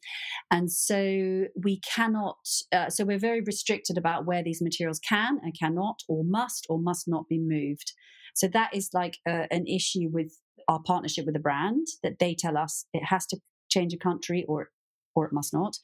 And 0.51 0.71
so 0.71 1.45
we 1.63 1.81
cannot, 1.81 2.39
uh, 2.73 2.91
so 2.91 3.05
we're 3.05 3.19
very 3.19 3.41
restricted 3.41 3.97
about 3.97 4.27
where 4.27 4.43
these 4.43 4.63
materials 4.63 4.99
can 4.99 5.39
and 5.43 5.59
cannot, 5.59 6.01
or 6.09 6.25
must 6.25 6.67
or 6.69 6.79
must 6.79 7.07
not 7.07 7.29
be 7.29 7.39
moved. 7.39 7.93
So 8.35 8.49
that 8.49 8.75
is 8.75 8.91
like 8.93 9.19
uh, 9.29 9.47
an 9.51 9.67
issue 9.67 10.09
with 10.11 10.39
our 10.69 10.81
partnership 10.81 11.25
with 11.25 11.35
the 11.35 11.41
brand 11.41 11.87
that 12.03 12.19
they 12.19 12.35
tell 12.35 12.57
us 12.57 12.87
it 12.93 13.05
has 13.05 13.27
to 13.27 13.39
change 13.71 13.95
a 13.95 13.99
country 13.99 14.45
or 14.49 14.71
or 15.15 15.27
it 15.27 15.33
must 15.33 15.55
not. 15.55 15.79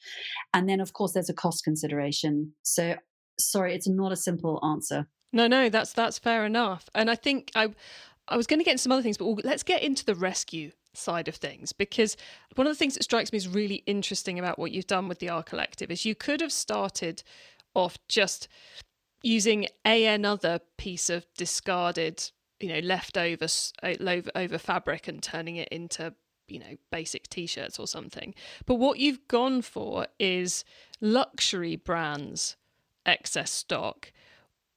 And 0.53 0.69
then 0.69 0.79
of 0.79 0.93
course 0.93 1.13
there's 1.13 1.29
a 1.29 1.33
cost 1.33 1.63
consideration. 1.63 2.53
So 2.61 2.95
sorry, 3.39 3.73
it's 3.73 3.87
not 3.87 4.11
a 4.11 4.15
simple 4.15 4.59
answer. 4.63 5.07
No, 5.31 5.47
no, 5.47 5.69
that's 5.69 5.93
that's 5.93 6.19
fair 6.19 6.45
enough. 6.45 6.89
And 6.93 7.09
I 7.09 7.15
think 7.15 7.51
I 7.55 7.69
I 8.27 8.37
was 8.37 8.45
going 8.45 8.59
to 8.59 8.63
get 8.63 8.71
into 8.71 8.83
some 8.83 8.91
other 8.91 9.01
things, 9.01 9.17
but 9.17 9.25
we'll, 9.25 9.39
let's 9.43 9.63
get 9.63 9.81
into 9.81 10.05
the 10.05 10.15
rescue 10.15 10.71
side 10.93 11.27
of 11.27 11.35
things 11.35 11.73
because 11.73 12.15
one 12.55 12.67
of 12.67 12.71
the 12.71 12.77
things 12.77 12.93
that 12.93 13.03
strikes 13.03 13.31
me 13.31 13.37
as 13.37 13.47
really 13.47 13.83
interesting 13.85 14.39
about 14.39 14.59
what 14.59 14.71
you've 14.71 14.87
done 14.87 15.07
with 15.07 15.19
the 15.19 15.29
R 15.29 15.43
Collective 15.43 15.91
is 15.91 16.05
you 16.05 16.15
could 16.15 16.41
have 16.41 16.51
started 16.51 17.23
off 17.75 17.97
just 18.07 18.47
using 19.23 19.67
a 19.85 20.05
another 20.05 20.59
piece 20.77 21.09
of 21.09 21.25
discarded, 21.37 22.31
you 22.59 22.69
know, 22.69 22.79
leftover 22.79 23.47
over 24.35 24.57
fabric 24.57 25.07
and 25.07 25.23
turning 25.23 25.55
it 25.55 25.69
into 25.69 26.13
you 26.47 26.59
know 26.59 26.75
basic 26.91 27.29
t-shirts 27.29 27.79
or 27.79 27.87
something. 27.87 28.35
But 28.65 28.75
what 28.75 28.99
you've 28.99 29.27
gone 29.27 29.61
for 29.61 30.07
is 30.19 30.63
luxury 31.01 31.75
brands 31.75 32.57
excess 33.05 33.51
stock 33.51 34.11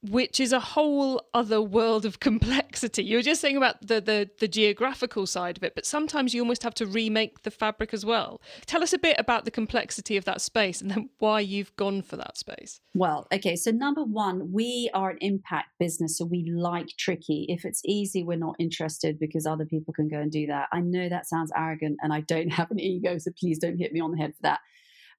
which 0.01 0.39
is 0.39 0.53
a 0.53 0.59
whole 0.59 1.21
other 1.33 1.61
world 1.61 2.05
of 2.05 2.19
complexity. 2.27 3.03
You 3.03 3.17
were 3.17 3.23
just 3.23 3.41
saying 3.41 3.57
about 3.57 3.87
the, 3.87 3.99
the, 3.99 4.29
the 4.39 4.47
geographical 4.47 5.25
side 5.25 5.57
of 5.57 5.63
it, 5.63 5.75
but 5.75 5.85
sometimes 5.85 6.33
you 6.33 6.41
almost 6.41 6.63
have 6.63 6.73
to 6.75 6.85
remake 6.85 7.43
the 7.43 7.51
fabric 7.51 7.93
as 7.93 8.05
well. 8.05 8.41
Tell 8.65 8.83
us 8.83 8.93
a 8.93 8.97
bit 8.97 9.15
about 9.19 9.45
the 9.45 9.51
complexity 9.51 10.17
of 10.17 10.25
that 10.25 10.41
space 10.41 10.81
and 10.81 10.91
then 10.91 11.09
why 11.19 11.39
you've 11.39 11.75
gone 11.75 12.01
for 12.01 12.15
that 12.17 12.37
space. 12.37 12.79
Well, 12.93 13.27
okay, 13.31 13.55
so 13.55 13.71
number 13.71 14.03
one, 14.03 14.51
we 14.51 14.89
are 14.93 15.11
an 15.11 15.17
impact 15.21 15.69
business, 15.79 16.17
so 16.17 16.25
we 16.25 16.49
like 16.49 16.89
tricky. 16.97 17.45
If 17.49 17.65
it's 17.65 17.81
easy, 17.85 18.23
we're 18.23 18.37
not 18.37 18.55
interested 18.59 19.19
because 19.19 19.45
other 19.45 19.65
people 19.65 19.93
can 19.93 20.07
go 20.07 20.19
and 20.19 20.31
do 20.31 20.47
that. 20.47 20.67
I 20.71 20.81
know 20.81 21.09
that 21.09 21.27
sounds 21.27 21.51
arrogant 21.55 21.97
and 22.01 22.13
I 22.13 22.21
don't 22.21 22.49
have 22.53 22.71
an 22.71 22.79
ego, 22.79 23.17
so 23.17 23.31
please 23.39 23.59
don't 23.59 23.77
hit 23.77 23.93
me 23.93 23.99
on 23.99 24.11
the 24.11 24.17
head 24.17 24.33
for 24.35 24.43
that 24.43 24.59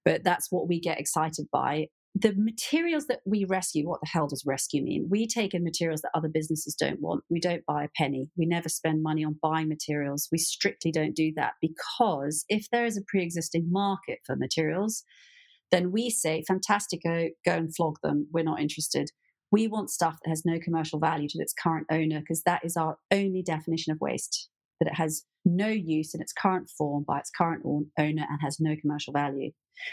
but 0.05 0.25
that's 0.25 0.51
what 0.51 0.69
we 0.69 0.81
get 0.81 0.99
excited 0.99 1.47
by 1.53 1.87
the 2.15 2.35
materials 2.37 3.07
that 3.07 3.21
we 3.25 3.45
rescue, 3.45 3.89
what 3.89 4.01
the 4.01 4.09
hell 4.09 4.27
does 4.27 4.45
rescue 4.47 4.83
mean? 4.83 5.09
We 5.11 5.27
take 5.27 5.55
in 5.55 5.63
materials 5.63 6.01
that 6.03 6.11
other 6.15 6.29
businesses 6.29 6.75
don't 6.75 7.01
want. 7.01 7.23
We 7.31 7.39
don't 7.39 7.67
buy 7.67 7.85
a 7.85 7.89
penny. 7.97 8.31
We 8.37 8.47
never 8.47 8.69
spend 8.69 9.03
money 9.03 9.25
on 9.25 9.39
buying 9.43 9.69
materials. 9.69 10.29
We 10.33 10.39
strictly 10.39 10.91
don't 10.91 11.15
do 11.15 11.33
that 11.37 11.53
because 11.61 12.45
if 12.49 12.69
there 12.71 12.87
is 12.87 12.97
a 12.97 13.03
pre 13.07 13.23
existing 13.23 13.69
market 13.71 14.19
for 14.25 14.37
materials, 14.37 15.05
then 15.71 15.93
we 15.93 16.11
say, 16.11 16.43
fantastic, 16.47 17.03
go, 17.05 17.29
go 17.45 17.53
and 17.53 17.75
flog 17.75 17.97
them. 18.03 18.29
We're 18.33 18.45
not 18.45 18.61
interested. 18.61 19.11
We 19.51 19.67
want 19.67 19.91
stuff 19.91 20.19
that 20.25 20.31
has 20.31 20.45
no 20.45 20.59
commercial 20.59 20.99
value 20.99 21.29
to 21.29 21.39
its 21.39 21.55
current 21.55 21.87
owner 21.91 22.21
because 22.21 22.43
that 22.43 22.65
is 22.65 22.77
our 22.77 22.99
only 23.11 23.43
definition 23.43 23.93
of 23.93 24.01
waste, 24.01 24.49
that 24.81 24.89
it 24.89 24.95
has 24.95 25.25
no 25.45 25.69
use 25.69 26.15
in 26.15 26.21
its 26.21 26.33
current 26.33 26.69
form 26.77 27.05
by 27.07 27.19
its 27.19 27.31
current 27.31 27.63
owner 27.65 27.87
and 27.99 28.41
has 28.43 28.59
no 28.61 28.77
commercial 28.81 29.13
value. 29.13 29.51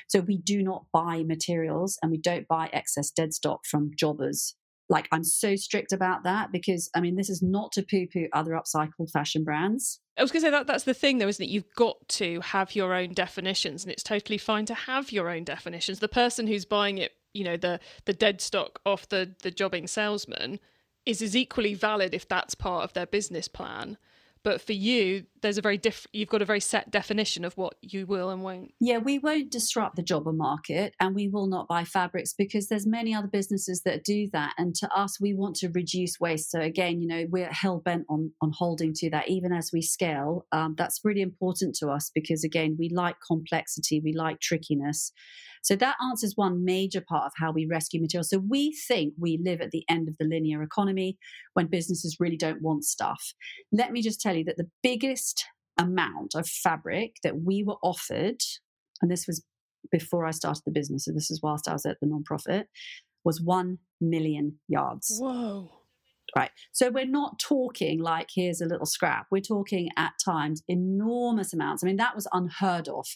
So 0.08 0.20
we 0.20 0.38
do 0.38 0.63
not 0.63 0.86
buy 0.92 1.24
materials 1.24 1.98
and 2.01 2.12
we 2.12 2.18
don't 2.18 2.48
buy 2.48 2.70
excess 2.74 3.12
dead 3.12 3.34
stock 3.34 3.62
from 3.65 3.92
jobbers. 3.98 4.56
Like 4.88 5.08
I'm 5.12 5.24
so 5.24 5.56
strict 5.56 5.94
about 5.94 6.24
that 6.24 6.51
because 6.51 6.89
I 6.96 7.01
mean 7.01 7.15
this 7.15 7.30
is 7.30 7.42
not 7.42 7.72
to 7.74 7.84
poo-poo 7.84 8.27
other 8.34 8.51
upcycled 8.51 9.12
fashion 9.12 9.44
brands. 9.44 10.00
I 10.18 10.22
was 10.22 10.32
going 10.32 10.42
to 10.42 10.48
say 10.48 10.51
that 10.51 10.68
that's 10.68 10.84
the 10.84 10.94
thing 10.94 11.18
though, 11.18 11.27
isn't 11.27 11.44
it? 11.44 11.50
You've 11.50 11.74
got 11.75 12.08
to 12.10 12.39
have 12.42 12.75
your 12.75 12.94
own 12.94 13.13
definitions, 13.13 13.84
and 13.84 13.92
it's 13.92 14.04
totally 14.04 14.38
fine 14.38 14.65
to 14.68 14.75
have 14.75 15.12
your 15.12 15.30
own 15.30 15.44
definitions. 15.44 16.00
The 16.00 16.08
person 16.08 16.46
who's 16.46 16.65
buying 16.65 17.00
it, 17.00 17.13
you 17.34 17.44
know, 17.44 17.58
the 17.58 17.80
the 18.06 18.13
dead 18.13 18.42
stock 18.42 18.80
off 18.86 19.10
the 19.10 19.36
the 19.42 19.50
jobbing 19.50 19.88
salesman, 19.88 20.60
is 21.06 21.22
as 21.22 21.36
equally 21.36 21.74
valid 21.74 22.13
if 22.13 22.27
that's 22.27 22.54
part 22.54 22.84
of 22.84 22.94
their 22.94 23.08
business 23.08 23.48
plan 23.48 23.98
but 24.46 24.62
for 24.62 24.74
you 24.74 25.25
there's 25.42 25.58
a 25.58 25.62
very 25.62 25.78
diff 25.78 26.08
you've 26.14 26.30
got 26.30 26.42
a 26.42 26.46
very 26.46 26.60
set 26.60 26.90
definition 26.92 27.44
of 27.44 27.58
what 27.58 27.74
you 27.82 28.06
will 28.06 28.30
and 28.30 28.44
won't. 28.44 28.72
Yeah 28.80 29.00
we 29.00 29.18
won't 29.20 29.52
disrupt 29.52 29.96
the 29.96 30.04
jobber 30.04 30.32
market 30.32 30.94
and 31.00 31.14
we 31.16 31.28
will 31.28 31.48
not 31.48 31.68
buy 31.68 31.84
fabrics 31.84 32.34
because 32.38 32.68
there's 32.68 32.88
many 32.88 33.14
other 33.14 33.28
businesses 33.28 33.82
that 33.84 34.04
do 34.04 34.30
that 34.32 34.54
and 34.58 34.74
to 34.75 34.88
us 34.96 35.20
we 35.20 35.34
want 35.34 35.56
to 35.58 35.70
reduce 35.70 36.20
waste. 36.20 36.52
So 36.52 36.62
again 36.62 37.02
you 37.02 37.08
know 37.08 37.25
we're 37.30 37.52
hell-bent 37.52 38.06
on 38.08 38.32
on 38.42 38.52
holding 38.54 38.94
to 38.94 39.10
that. 39.10 39.28
Even 39.28 39.52
as 39.52 39.72
we 39.74 39.82
scale 39.82 40.46
um, 40.52 40.75
that's 40.78 41.02
really 41.04 41.22
important 41.22 41.75
to 41.80 41.90
us 41.90 42.12
because 42.14 42.44
again 42.44 42.78
we 42.80 42.90
like 42.90 43.16
complexity 43.28 44.00
we 44.04 44.14
like 44.14 44.40
trickiness 44.40 45.12
so 45.65 45.75
that 45.77 45.95
answers 46.00 46.34
one 46.36 46.63
major 46.63 47.01
part 47.01 47.25
of 47.25 47.31
how 47.38 47.51
we 47.51 47.65
rescue 47.65 48.00
materials. 48.00 48.29
So 48.29 48.38
we 48.38 48.72
think 48.88 49.15
we 49.17 49.39
live 49.43 49.62
at 49.62 49.72
the 49.72 49.84
end 49.89 50.07
of 50.07 50.15
the 50.19 50.25
linear 50.25 50.62
economy 50.62 51.17
when 51.55 51.65
businesses 51.65 52.17
really 52.19 52.38
don't 52.38 52.62
want 52.62 52.84
stuff. 52.84 53.34
Let 53.72 53.91
me 53.91 54.03
just 54.03 54.22
tell 54.22 54.36
you 54.36 54.43
that 54.43 54.57
the 54.57 54.69
biggest 54.84 55.43
amount 55.79 56.36
of 56.36 56.48
fabric 56.48 57.15
that 57.24 57.41
we 57.41 57.63
were 57.63 57.77
offered, 57.81 58.38
and 59.01 59.10
this 59.10 59.25
was 59.25 59.43
before 59.91 60.27
I 60.27 60.31
started 60.31 60.62
the 60.67 60.72
business, 60.72 61.05
so 61.05 61.12
this 61.12 61.31
is 61.31 61.41
whilst 61.41 61.67
I 61.67 61.74
was 61.74 61.88
at 61.88 61.98
the 62.00 62.05
nonprofit, 62.05 62.65
was 63.24 63.41
1 63.41 63.79
million 64.00 64.60
yards. 64.67 65.17
Whoa. 65.19 65.72
Right. 66.36 66.51
So 66.74 66.89
we're 66.89 67.06
not 67.06 67.39
talking 67.39 68.01
like 68.01 68.30
here's 68.36 68.60
a 68.60 68.65
little 68.65 68.86
scrap. 68.86 69.27
We're 69.32 69.39
talking 69.39 69.89
at 69.96 70.12
times 70.24 70.63
enormous 70.68 71.54
amounts. 71.54 71.82
I 71.82 71.88
mean, 71.88 71.96
that 71.96 72.13
was 72.13 72.27
unheard 72.34 72.89
of. 72.89 73.08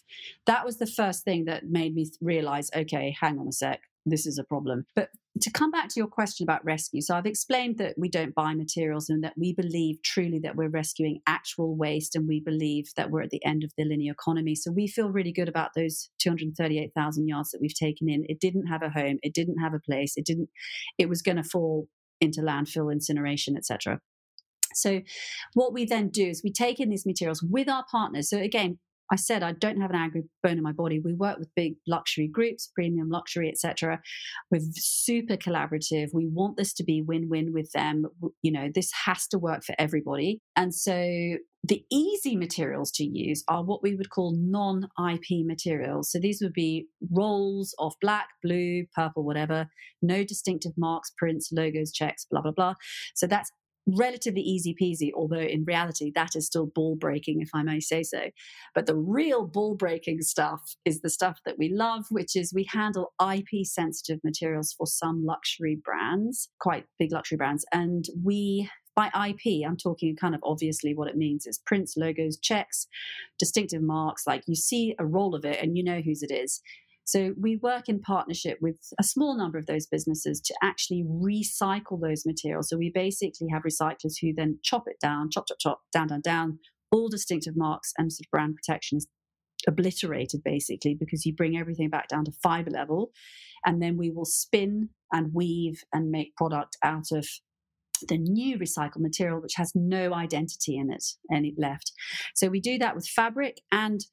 That 0.46 0.66
was 0.66 0.78
the 0.78 0.88
first 0.88 1.26
thing 1.26 1.44
that 1.46 1.66
made 1.70 1.96
me 1.96 2.10
realize 2.22 2.70
okay, 2.74 3.14
hang 3.20 3.38
on 3.38 3.50
a 3.50 3.52
sec, 3.52 3.82
this 4.06 4.26
is 4.26 4.38
a 4.38 4.44
problem. 4.44 4.86
But 4.96 5.10
to 5.42 5.52
come 5.52 5.72
back 5.72 5.90
to 5.90 6.00
your 6.00 6.08
question 6.08 6.44
about 6.44 6.66
rescue, 6.66 7.02
so 7.02 7.16
I've 7.16 7.26
explained 7.26 7.78
that 7.78 7.96
we 7.98 8.10
don't 8.10 8.36
buy 8.36 8.54
materials 8.54 9.10
and 9.10 9.24
that 9.24 9.34
we 9.38 9.54
believe 9.54 10.02
truly 10.04 10.40
that 10.40 10.56
we're 10.56 10.70
rescuing 10.70 11.22
actual 11.28 11.76
waste 11.76 12.16
and 12.16 12.28
we 12.28 12.40
believe 12.40 12.90
that 12.96 13.12
we're 13.12 13.22
at 13.22 13.30
the 13.30 13.44
end 13.46 13.64
of 13.64 13.72
the 13.78 13.86
linear 13.86 14.14
economy. 14.14 14.56
So 14.56 14.72
we 14.72 14.88
feel 14.88 15.12
really 15.12 15.32
good 15.32 15.50
about 15.50 15.72
those 15.76 16.10
238,000 16.20 17.28
yards 17.28 17.52
that 17.52 17.62
we've 17.62 17.74
taken 17.74 18.10
in. 18.10 18.26
It 18.28 18.40
didn't 18.40 18.68
have 18.68 18.82
a 18.82 18.90
home, 18.90 19.20
it 19.24 19.34
didn't 19.34 19.60
have 19.60 19.74
a 19.74 19.80
place, 19.80 20.14
it 20.16 20.26
didn't, 20.26 20.50
it 20.98 21.10
was 21.10 21.22
going 21.22 21.38
to 21.38 21.44
fall 21.44 21.88
into 22.22 22.42
landfill, 22.42 22.92
incineration, 22.92 23.56
etc. 23.56 24.00
So, 24.74 25.02
what 25.54 25.74
we 25.74 25.86
then 25.86 26.10
do 26.10 26.28
is 26.28 26.44
we 26.44 26.52
take 26.52 26.80
in 26.80 26.90
these 26.90 27.06
materials 27.06 27.44
with 27.44 27.68
our 27.68 27.86
partners. 27.90 28.30
So, 28.30 28.38
again, 28.38 28.80
I 29.12 29.16
said 29.16 29.44
I 29.44 29.54
don't 29.54 29.82
have 29.82 29.90
an 29.90 29.96
angry 29.96 30.24
bone 30.44 30.58
in 30.58 30.64
my 30.64 30.72
body. 30.72 31.00
We 31.00 31.14
work 31.14 31.40
with 31.40 31.50
big 31.56 31.76
luxury 31.88 32.28
groups, 32.28 32.72
premium 32.74 33.10
luxury, 33.10 33.50
etc. 33.50 34.00
We're 34.52 34.62
super 34.74 35.36
collaborative. 35.36 36.10
We 36.14 36.28
want 36.28 36.58
this 36.58 36.74
to 36.76 36.84
be 36.84 37.02
win-win 37.02 37.52
with 37.54 37.72
them. 37.72 38.06
You 38.42 38.52
know, 38.52 38.70
this 38.74 38.92
has 39.06 39.28
to 39.28 39.40
work 39.40 39.64
for 39.64 39.76
everybody. 39.80 40.42
And 40.56 40.74
so 40.74 41.38
the 41.64 41.84
easy 41.92 42.38
materials 42.38 42.90
to 42.92 43.04
use 43.04 43.44
are 43.50 43.64
what 43.64 43.84
we 43.84 43.96
would 43.96 44.10
call 44.10 44.34
non 44.38 44.88
IP 45.12 45.46
materials. 45.46 46.12
So 46.12 46.20
these 46.20 46.40
would 46.42 46.54
be 46.54 46.88
rolls 47.12 47.76
of 47.80 47.94
black, 48.02 48.28
blue, 48.42 48.86
purple, 48.96 49.24
whatever, 49.24 49.68
no 50.02 50.24
distinctive 50.24 50.72
marks, 50.78 51.12
prints, 51.18 51.50
logos, 51.52 51.92
checks, 51.92 52.26
blah, 52.30 52.42
blah, 52.42 52.52
blah. 52.52 52.76
So 53.16 53.28
that's 53.28 53.52
relatively 53.96 54.42
easy 54.42 54.76
peasy, 54.80 55.12
although 55.16 55.38
in 55.38 55.64
reality, 55.66 56.12
that 56.16 56.36
is 56.36 56.46
still 56.46 56.68
ball 56.68 56.96
breaking, 56.96 57.42
if 57.42 57.50
I 57.54 57.64
may 57.64 57.80
say 57.80 58.04
so. 58.04 58.30
But 58.76 58.86
the 58.86 58.96
real 58.96 59.46
ball 59.46 59.76
breaking 59.76 60.22
stuff 60.22 60.76
is 60.86 61.02
the 61.02 61.10
stuff 61.10 61.40
that 61.46 61.58
we 61.58 61.70
love, 61.70 62.06
which 62.10 62.36
is 62.36 62.54
we 62.54 62.68
handle 62.72 63.14
IP 63.22 63.66
sensitive 63.66 64.20
materials 64.24 64.74
for 64.78 64.88
some 64.88 65.26
luxury 65.26 65.80
brands, 65.84 66.50
quite 66.60 66.86
big 66.98 67.12
luxury 67.12 67.38
brands. 67.38 67.66
And 67.72 68.06
we 68.24 68.70
by 68.96 69.08
IP, 69.30 69.66
I'm 69.66 69.78
talking 69.78 70.18
kind 70.18 70.36
of 70.36 70.42
obviously 70.44 70.94
what 70.94 71.08
it 71.08 71.16
means 71.16 71.48
is 71.48 71.62
prints, 71.66 71.96
logos, 71.96 72.38
checks, 72.38 72.86
distinctive 73.38 73.82
marks. 73.82 74.28
Like 74.28 74.44
you 74.46 74.56
see 74.56 74.94
a 75.00 75.06
roll 75.06 75.36
of 75.36 75.46
it 75.46 75.62
and 75.62 75.78
you 75.78 75.86
know 75.86 76.02
whose 76.02 76.22
it 76.22 76.32
is. 76.32 76.62
So 77.10 77.34
we 77.42 77.56
work 77.56 77.90
in 77.90 78.02
partnership 78.02 78.60
with 78.62 78.78
a 79.00 79.04
small 79.04 79.36
number 79.36 79.58
of 79.58 79.66
those 79.66 79.88
businesses 79.88 80.40
to 80.42 80.54
actually 80.62 81.04
recycle 81.04 82.00
those 82.00 82.24
materials. 82.24 82.70
So 82.70 82.78
we 82.78 82.92
basically 82.94 83.48
have 83.52 83.64
recyclers 83.64 84.14
who 84.22 84.32
then 84.32 84.60
chop 84.62 84.84
it 84.86 84.98
down, 85.02 85.32
chop, 85.32 85.48
chop, 85.48 85.58
chop, 85.60 85.82
down, 85.92 86.10
down, 86.10 86.22
down. 86.22 86.60
All 86.92 87.10
distinctive 87.10 87.58
marks 87.58 87.94
and 87.98 88.14
sort 88.14 88.28
of 88.28 88.32
brand 88.32 88.56
protection 88.56 89.00
is 89.00 89.08
obliterated 89.68 90.44
basically 90.44 90.94
because 90.94 91.26
you 91.26 91.34
bring 91.34 91.58
everything 91.58 91.90
back 91.90 92.10
down 92.10 92.26
to 92.26 92.32
fiber 92.44 92.70
level. 92.70 93.10
And 93.66 93.82
then 93.82 93.98
we 93.98 94.12
will 94.12 94.26
spin 94.26 94.90
and 95.12 95.34
weave 95.34 95.82
and 95.92 96.12
make 96.12 96.36
product 96.36 96.78
out 96.84 97.12
of 97.12 97.28
the 98.08 98.20
new 98.20 98.60
recycled 98.60 99.00
material, 99.00 99.42
which 99.42 99.56
has 99.56 99.72
no 99.74 100.14
identity 100.14 100.78
in 100.78 100.92
it 100.92 101.06
any 101.34 101.56
left. 101.58 101.92
So 102.36 102.50
we 102.50 102.62
do 102.62 102.78
that 102.78 102.96
with 102.96 103.08
fabric 103.08 103.62
and 103.72 104.06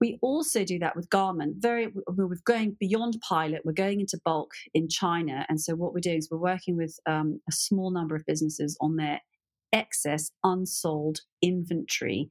we 0.00 0.18
also 0.22 0.64
do 0.64 0.78
that 0.78 0.96
with 0.96 1.10
garment. 1.10 1.56
Very, 1.58 1.92
we're 2.08 2.34
going 2.44 2.76
beyond 2.80 3.20
pilot. 3.26 3.62
We're 3.64 3.72
going 3.72 4.00
into 4.00 4.20
bulk 4.24 4.52
in 4.74 4.88
China, 4.88 5.44
and 5.48 5.60
so 5.60 5.74
what 5.74 5.92
we're 5.92 6.00
doing 6.00 6.18
is 6.18 6.28
we're 6.30 6.38
working 6.38 6.76
with 6.76 6.98
um, 7.06 7.40
a 7.48 7.52
small 7.52 7.90
number 7.90 8.16
of 8.16 8.26
businesses 8.26 8.76
on 8.80 8.96
their 8.96 9.20
excess 9.72 10.30
unsold 10.42 11.20
inventory. 11.42 12.30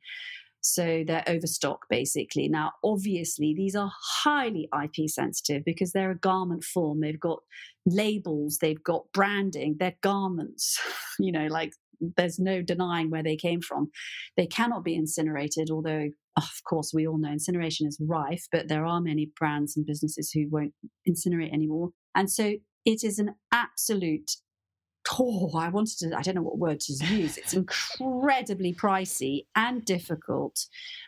So 0.62 1.04
they're 1.08 1.24
overstock 1.28 1.86
basically. 1.90 2.50
Now, 2.50 2.74
obviously, 2.84 3.54
these 3.54 3.76
are 3.76 3.92
highly 4.24 4.68
IP 4.84 5.10
sensitive 5.10 5.64
because 5.64 5.94
they're 5.94 6.12
a 6.12 6.18
garment 6.18 6.64
form. 6.64 7.00
They've 7.00 7.20
got 7.20 7.40
labels, 7.86 8.58
they've 8.58 8.84
got 8.84 9.06
branding, 9.14 9.78
they're 9.80 9.96
garments, 10.02 10.80
you 11.20 11.32
know, 11.32 11.48
like 11.48 11.74
there's 12.18 12.40
no 12.40 12.62
denying 12.62 13.10
where 13.10 13.24
they 13.24 13.36
came 13.36 13.62
from. 13.62 13.90
They 14.38 14.48
cannot 14.48 14.84
be 14.84 14.96
incinerated, 14.96 15.70
although, 15.72 16.10
oh, 16.38 16.42
of 16.42 16.64
course, 16.68 16.92
we 16.94 17.08
all 17.08 17.18
know 17.18 17.32
incineration 17.32 17.88
is 17.88 18.02
rife, 18.06 18.46
but 18.52 18.68
there 18.68 18.86
are 18.86 19.02
many 19.02 19.32
brands 19.40 19.76
and 19.76 19.86
businesses 19.86 20.32
who 20.32 20.48
won't 20.50 20.74
incinerate 21.08 21.54
anymore. 21.54 21.90
And 22.16 22.32
so 22.32 22.54
it 22.86 23.04
is 23.04 23.20
an 23.20 23.36
absolute 23.52 24.32
oh, 25.18 25.52
I 25.56 25.70
wanted 25.70 25.98
to, 26.00 26.18
I 26.18 26.22
don't 26.22 26.36
know 26.36 26.42
what 26.42 26.58
word 26.58 26.80
to 26.82 26.94
use. 27.06 27.38
It's 27.38 27.54
incredibly 27.54 28.74
pricey 28.74 29.46
and 29.56 29.84
difficult 29.86 30.66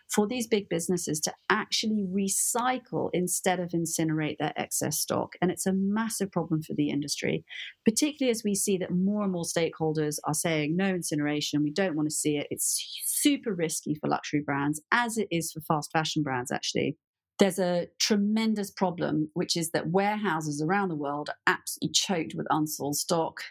for 0.10 0.28
these 0.28 0.48
big 0.48 0.70
businesses 0.70 1.20
to 1.22 1.34
actually 1.50 2.06
recycle 2.10 3.10
instead 3.14 3.60
of 3.60 3.70
incinerate 3.70 4.38
their 4.38 4.54
excess 4.56 5.00
stock. 5.00 5.34
And 5.42 5.52
it's 5.52 5.66
a 5.66 5.74
massive 5.74 6.32
problem 6.32 6.62
for 6.62 6.74
the 6.74 6.90
industry, 6.90 7.46
particularly 7.86 8.32
as 8.32 8.44
we 8.44 8.56
see 8.56 8.78
that 8.78 8.92
more 8.92 9.24
and 9.24 9.32
more 9.32 9.44
stakeholders 9.44 10.18
are 10.26 10.34
saying 10.34 10.76
no 10.76 10.88
incineration, 10.88 11.64
we 11.64 11.72
don't 11.72 11.96
want 11.96 12.10
to 12.10 12.16
see 12.16 12.38
it. 12.38 12.48
It's 12.50 13.02
super 13.06 13.54
risky 13.54 13.96
for 13.96 14.10
luxury 14.10 14.42
brands, 14.42 14.82
as 14.92 15.18
it 15.18 15.28
is 15.32 15.52
for 15.52 15.62
fast 15.62 15.92
fashion 15.92 16.24
brands, 16.24 16.52
actually 16.52 16.98
there's 17.40 17.58
a 17.58 17.88
tremendous 17.98 18.70
problem, 18.70 19.32
which 19.34 19.58
is 19.58 19.72
that 19.72 19.90
warehouses 19.90 20.62
around 20.62 20.90
the 20.90 20.96
world 20.96 21.28
are 21.28 21.36
absolutely 21.48 21.92
choked 21.92 22.36
with 22.36 22.46
unsold 22.52 22.96
stock 22.96 23.42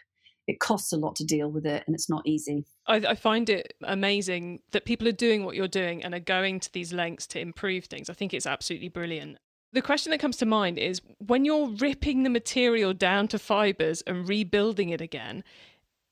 it 0.47 0.59
costs 0.59 0.91
a 0.91 0.97
lot 0.97 1.15
to 1.15 1.23
deal 1.23 1.49
with 1.49 1.65
it 1.65 1.83
and 1.85 1.95
it's 1.95 2.09
not 2.09 2.23
easy. 2.25 2.65
I, 2.87 2.95
I, 2.95 3.15
find 3.15 3.49
it 3.49 3.73
amazing 3.83 4.61
that 4.71 4.85
people 4.85 5.07
are 5.07 5.13
doing 5.13 5.45
what 5.45 5.55
you're 5.55 5.67
doing 5.67 6.03
and 6.03 6.13
are 6.13 6.19
going 6.19 6.59
to 6.61 6.73
these 6.73 6.91
lengths 6.91 7.27
to 7.27 7.39
improve 7.39 7.85
things. 7.85 8.09
I 8.09 8.13
think 8.13 8.33
it's 8.33 8.47
absolutely 8.47 8.89
brilliant. 8.89 9.37
The 9.73 9.81
question 9.81 10.11
that 10.11 10.19
comes 10.19 10.37
to 10.37 10.45
mind 10.45 10.77
is 10.77 11.01
when 11.19 11.45
you're 11.45 11.69
ripping 11.69 12.23
the 12.23 12.29
material 12.29 12.93
down 12.93 13.27
to 13.29 13.39
fibers 13.39 14.01
and 14.01 14.27
rebuilding 14.27 14.89
it 14.89 14.99
again, 14.99 15.43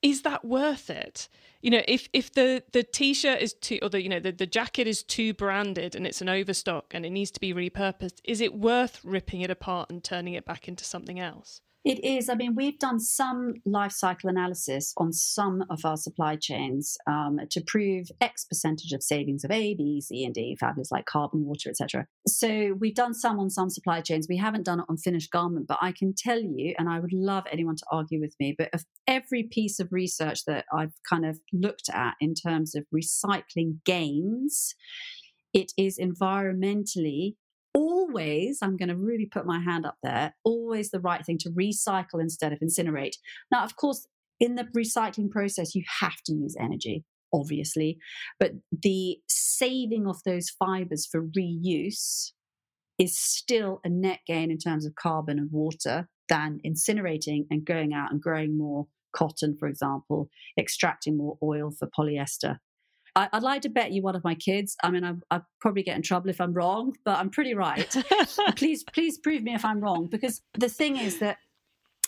is 0.02 0.22
that 0.22 0.46
worth 0.46 0.90
it? 0.90 1.28
You 1.62 1.72
know, 1.72 1.82
if 1.86 2.08
if 2.14 2.32
the 2.32 2.64
the 2.72 2.84
t-shirt 2.84 3.42
is 3.42 3.54
too 3.54 3.80
or 3.82 3.90
the 3.90 4.02
you 4.02 4.08
know 4.08 4.22
the, 4.22 4.32
the 4.32 4.46
jacket 4.46 4.88
is 4.88 5.04
too 5.04 5.34
branded 5.34 5.94
and 5.94 6.08
it's 6.08 6.22
an 6.22 6.30
overstock 6.30 6.94
and 6.94 7.06
it 7.06 7.10
needs 7.10 7.32
to 7.32 7.40
be 7.42 7.54
repurposed, 7.54 8.22
is 8.24 8.40
it 8.40 8.54
worth 8.54 9.02
ripping 9.04 9.42
it 9.42 9.52
apart 9.52 9.90
and 9.90 10.02
turning 10.02 10.36
it 10.36 10.46
back 10.46 10.70
into 10.70 10.86
something 10.86 11.20
else? 11.20 11.60
It 11.86 12.04
is. 12.04 12.28
I 12.28 12.36
mean, 12.36 12.56
we've 12.56 12.78
done 12.78 13.00
some 13.00 13.54
life 13.66 13.94
cycle 13.94 14.30
analysis 14.30 14.94
on 14.98 15.14
some 15.14 15.64
of 15.70 15.86
our 15.86 15.96
supply 15.96 16.36
chains 16.36 16.98
um, 17.08 17.40
to 17.50 17.62
prove 17.66 18.08
X 18.20 18.44
percentage 18.44 18.92
of 18.92 19.02
savings 19.02 19.46
of 19.46 19.52
A, 19.52 19.76
B, 19.76 20.02
C, 20.02 20.26
and 20.26 20.34
D, 20.34 20.58
fabulous 20.60 20.92
like 20.92 21.06
carbon, 21.06 21.46
water, 21.46 21.70
etc. 21.70 22.06
So 22.28 22.76
we've 22.78 22.96
done 22.96 23.14
some 23.14 23.40
on 23.40 23.50
some 23.50 23.70
supply 23.70 24.02
chains. 24.02 24.28
We 24.30 24.36
haven't 24.36 24.66
done 24.66 24.82
it 24.82 24.88
on 24.90 24.98
finished 24.98 25.32
garment, 25.32 25.68
but 25.68 25.78
I 25.82 25.94
can 25.94 26.14
tell 26.14 26.42
you, 26.42 26.76
and 26.78 26.90
I 26.90 27.00
would 27.00 27.14
love 27.14 27.46
anyone 27.50 27.78
to 27.78 27.86
argue 27.90 28.20
with 28.20 28.36
me, 28.42 28.56
but 28.58 28.70
of 28.74 28.84
every 29.08 29.44
piece 29.44 29.80
of 29.80 29.88
research 29.92 30.44
that 30.46 30.66
I've 30.74 30.94
kind 31.10 31.26
of 31.26 31.40
looked 31.54 31.90
at 31.94 32.16
in 32.20 32.34
terms 32.34 32.76
of 32.76 32.86
recycling 32.94 33.78
gains, 33.86 34.76
it 35.54 35.72
is 35.78 35.98
environmentally 35.98 37.36
always, 37.74 38.60
I'm 38.62 38.78
going 38.78 38.90
to 38.90 38.96
really 38.96 39.26
put 39.26 39.46
my 39.46 39.60
hand 39.60 39.86
up 39.86 39.98
there, 40.04 40.36
always 40.44 40.92
the 40.92 41.00
right 41.00 41.26
thing 41.26 41.38
to 41.40 41.50
recycle 41.52 42.20
instead 42.20 42.54
of 42.54 42.60
incinerate. 42.60 43.16
Now, 43.52 43.64
of 43.64 43.76
course, 43.76 44.08
in 44.40 44.56
the 44.56 44.66
recycling 44.76 45.30
process, 45.30 45.76
you 45.76 45.84
have 46.00 46.22
to 46.26 46.34
use 46.34 46.56
energy, 46.60 47.04
obviously, 47.34 47.98
but 48.40 48.54
the 48.72 49.18
saving 49.28 50.08
of 50.08 50.24
those 50.24 50.50
fibers 50.50 51.06
for 51.06 51.26
reuse 51.28 52.32
is 52.98 53.18
still 53.18 53.80
a 53.84 53.90
net 53.90 54.20
gain 54.28 54.52
in 54.52 54.58
terms 54.58 54.86
of 54.86 54.96
carbon 54.96 55.40
and 55.40 55.52
water 55.52 56.08
than 56.28 56.60
incinerating 56.66 57.46
and 57.50 57.66
going 57.66 57.94
out 57.94 58.12
and 58.12 58.22
growing 58.22 58.58
more 58.58 58.88
cotton, 59.16 59.56
for 59.58 59.68
example, 59.68 60.30
extracting 60.58 61.18
more 61.18 61.38
oil 61.42 61.72
for 61.72 61.88
polyester. 61.98 62.58
I, 63.20 63.38
would 63.38 63.44
like 63.44 63.62
to 63.64 63.70
bet 63.70 63.92
you 63.92 64.02
one 64.02 64.16
of 64.16 64.24
my 64.24 64.36
kids. 64.36 64.76
I 64.84 64.92
mean, 64.92 65.04
I, 65.04 65.14
I'd 65.32 65.42
probably 65.60 65.84
get 65.84 65.96
in 65.96 66.02
trouble 66.02 66.30
if 66.30 66.40
I'm 66.40 66.54
wrong, 66.54 66.96
but 67.04 67.18
I'm 67.18 67.30
pretty 67.30 67.54
right. 67.54 67.94
please, 68.56 68.84
please 68.84 69.18
prove 69.18 69.44
me 69.44 69.54
if 69.54 69.66
I'm 69.66 69.82
wrong, 69.82 70.08
because 70.08 70.42
the 70.54 70.70
thing 70.70 70.98
is 70.98 71.20
that 71.20 71.38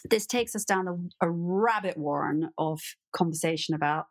this 0.10 0.26
takes 0.26 0.56
us 0.56 0.64
down 0.64 0.88
a, 0.88 1.26
a 1.26 1.30
rabbit 1.30 1.98
warren 1.98 2.50
of 2.58 2.80
conversation 3.14 3.76
about 3.76 4.06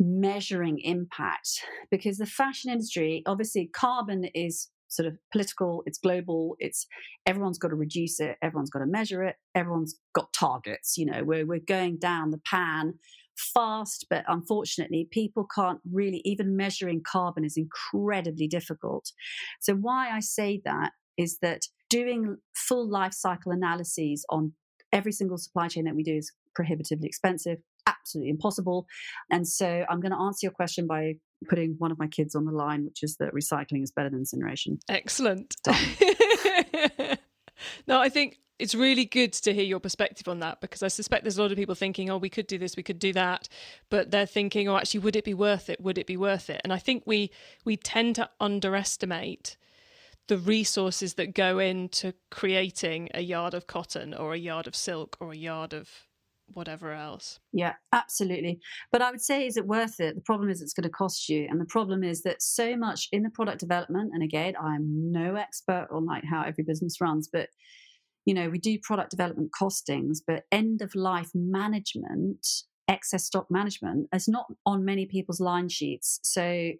measuring 0.00 0.78
impact 0.80 1.62
because 1.90 2.18
the 2.18 2.26
fashion 2.26 2.70
industry 2.70 3.22
obviously 3.26 3.70
carbon 3.72 4.24
is 4.34 4.68
sort 4.88 5.06
of 5.06 5.16
political 5.30 5.84
it's 5.86 5.98
global 5.98 6.56
it's 6.58 6.88
everyone's 7.26 7.58
got 7.58 7.68
to 7.68 7.76
reduce 7.76 8.18
it 8.18 8.36
everyone's 8.42 8.70
got 8.70 8.80
to 8.80 8.86
measure 8.86 9.22
it 9.22 9.36
everyone's 9.54 10.00
got 10.12 10.32
targets 10.32 10.96
you 10.96 11.06
know 11.06 11.22
we're, 11.22 11.46
we're 11.46 11.60
going 11.60 11.96
down 11.96 12.30
the 12.30 12.40
pan 12.44 12.94
fast, 13.36 14.06
but 14.10 14.24
unfortunately, 14.28 15.08
people 15.10 15.46
can't 15.54 15.80
really, 15.90 16.22
even 16.24 16.56
measuring 16.56 17.02
carbon 17.06 17.44
is 17.44 17.56
incredibly 17.56 18.46
difficult. 18.46 19.12
So, 19.60 19.74
why 19.74 20.10
I 20.10 20.20
say 20.20 20.60
that 20.64 20.92
is 21.16 21.38
that 21.42 21.62
doing 21.90 22.36
full 22.56 22.88
life 22.88 23.12
cycle 23.12 23.52
analyses 23.52 24.24
on 24.30 24.52
every 24.92 25.12
single 25.12 25.38
supply 25.38 25.68
chain 25.68 25.84
that 25.84 25.94
we 25.94 26.02
do 26.02 26.16
is 26.16 26.32
prohibitively 26.54 27.06
expensive, 27.06 27.58
absolutely 27.86 28.30
impossible. 28.30 28.86
And 29.30 29.46
so, 29.46 29.84
I'm 29.88 30.00
going 30.00 30.12
to 30.12 30.18
answer 30.18 30.46
your 30.46 30.52
question 30.52 30.86
by 30.86 31.14
putting 31.48 31.74
one 31.78 31.90
of 31.90 31.98
my 31.98 32.06
kids 32.06 32.34
on 32.34 32.44
the 32.44 32.52
line, 32.52 32.84
which 32.84 33.02
is 33.02 33.16
that 33.18 33.34
recycling 33.34 33.82
is 33.82 33.92
better 33.92 34.10
than 34.10 34.20
incineration. 34.20 34.78
Excellent. 34.88 35.56
no, 37.86 38.00
I 38.00 38.08
think 38.08 38.38
it's 38.58 38.74
really 38.74 39.04
good 39.04 39.32
to 39.32 39.52
hear 39.52 39.64
your 39.64 39.80
perspective 39.80 40.28
on 40.28 40.40
that 40.40 40.60
because 40.60 40.82
I 40.82 40.88
suspect 40.88 41.24
there's 41.24 41.38
a 41.38 41.42
lot 41.42 41.50
of 41.50 41.58
people 41.58 41.74
thinking, 41.74 42.10
oh, 42.10 42.18
we 42.18 42.28
could 42.28 42.46
do 42.46 42.58
this, 42.58 42.76
we 42.76 42.82
could 42.82 42.98
do 42.98 43.12
that, 43.12 43.48
but 43.90 44.10
they're 44.10 44.26
thinking, 44.26 44.68
oh, 44.68 44.76
actually, 44.76 45.00
would 45.00 45.16
it 45.16 45.24
be 45.24 45.34
worth 45.34 45.68
it? 45.68 45.80
Would 45.80 45.98
it 45.98 46.06
be 46.06 46.16
worth 46.16 46.48
it? 46.48 46.60
And 46.62 46.72
I 46.72 46.78
think 46.78 47.02
we 47.06 47.30
we 47.64 47.76
tend 47.76 48.14
to 48.16 48.30
underestimate 48.40 49.56
the 50.26 50.38
resources 50.38 51.14
that 51.14 51.34
go 51.34 51.58
into 51.58 52.14
creating 52.30 53.08
a 53.12 53.20
yard 53.20 53.54
of 53.54 53.66
cotton 53.66 54.14
or 54.14 54.32
a 54.32 54.38
yard 54.38 54.66
of 54.66 54.74
silk 54.74 55.16
or 55.20 55.32
a 55.32 55.36
yard 55.36 55.74
of 55.74 55.90
whatever 56.52 56.92
else. 56.92 57.40
Yeah, 57.52 57.74
absolutely. 57.92 58.60
But 58.92 59.02
I 59.02 59.10
would 59.10 59.20
say, 59.20 59.46
is 59.46 59.56
it 59.56 59.66
worth 59.66 60.00
it? 60.00 60.14
The 60.14 60.20
problem 60.22 60.50
is 60.50 60.62
it's 60.62 60.72
going 60.72 60.84
to 60.84 60.90
cost 60.90 61.28
you. 61.28 61.46
And 61.50 61.60
the 61.60 61.66
problem 61.66 62.04
is 62.04 62.22
that 62.22 62.42
so 62.42 62.76
much 62.76 63.08
in 63.12 63.22
the 63.22 63.30
product 63.30 63.60
development, 63.60 64.12
and 64.14 64.22
again, 64.22 64.54
I'm 64.60 65.10
no 65.12 65.34
expert 65.34 65.88
on 65.90 66.06
like 66.06 66.24
how 66.24 66.42
every 66.42 66.64
business 66.64 67.00
runs, 67.00 67.28
but 67.30 67.48
you 68.24 68.34
know, 68.34 68.48
we 68.48 68.58
do 68.58 68.78
product 68.82 69.10
development 69.10 69.50
costings, 69.58 70.18
but 70.26 70.44
end 70.50 70.82
of 70.82 70.94
life 70.94 71.30
management, 71.34 72.46
excess 72.88 73.24
stock 73.24 73.50
management 73.50 74.08
is 74.14 74.28
not 74.28 74.46
on 74.64 74.84
many 74.84 75.06
people's 75.06 75.40
line 75.40 75.68
sheets. 75.68 76.20
So 76.22 76.72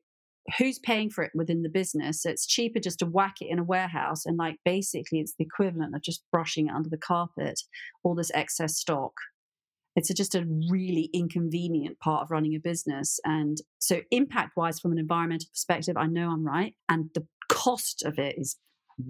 who's 0.58 0.78
paying 0.78 1.10
for 1.10 1.24
it 1.24 1.32
within 1.34 1.62
the 1.62 1.68
business? 1.68 2.24
It's 2.24 2.46
cheaper 2.46 2.80
just 2.80 2.98
to 3.00 3.06
whack 3.06 3.36
it 3.40 3.48
in 3.50 3.58
a 3.58 3.64
warehouse 3.64 4.26
and 4.26 4.36
like 4.36 4.56
basically 4.64 5.20
it's 5.20 5.34
the 5.38 5.44
equivalent 5.44 5.94
of 5.94 6.02
just 6.02 6.24
brushing 6.32 6.68
it 6.68 6.74
under 6.74 6.90
the 6.90 6.98
carpet, 6.98 7.60
all 8.02 8.14
this 8.14 8.30
excess 8.34 8.76
stock. 8.76 9.12
It's 9.96 10.10
a, 10.10 10.14
just 10.14 10.34
a 10.34 10.46
really 10.68 11.08
inconvenient 11.12 12.00
part 12.00 12.22
of 12.22 12.30
running 12.30 12.54
a 12.56 12.58
business. 12.58 13.20
And 13.24 13.58
so, 13.78 14.00
impact 14.10 14.56
wise, 14.56 14.80
from 14.80 14.90
an 14.90 14.98
environmental 14.98 15.48
perspective, 15.52 15.96
I 15.96 16.06
know 16.06 16.30
I'm 16.30 16.44
right. 16.44 16.74
And 16.88 17.10
the 17.14 17.28
cost 17.48 18.02
of 18.04 18.18
it 18.18 18.36
is 18.36 18.56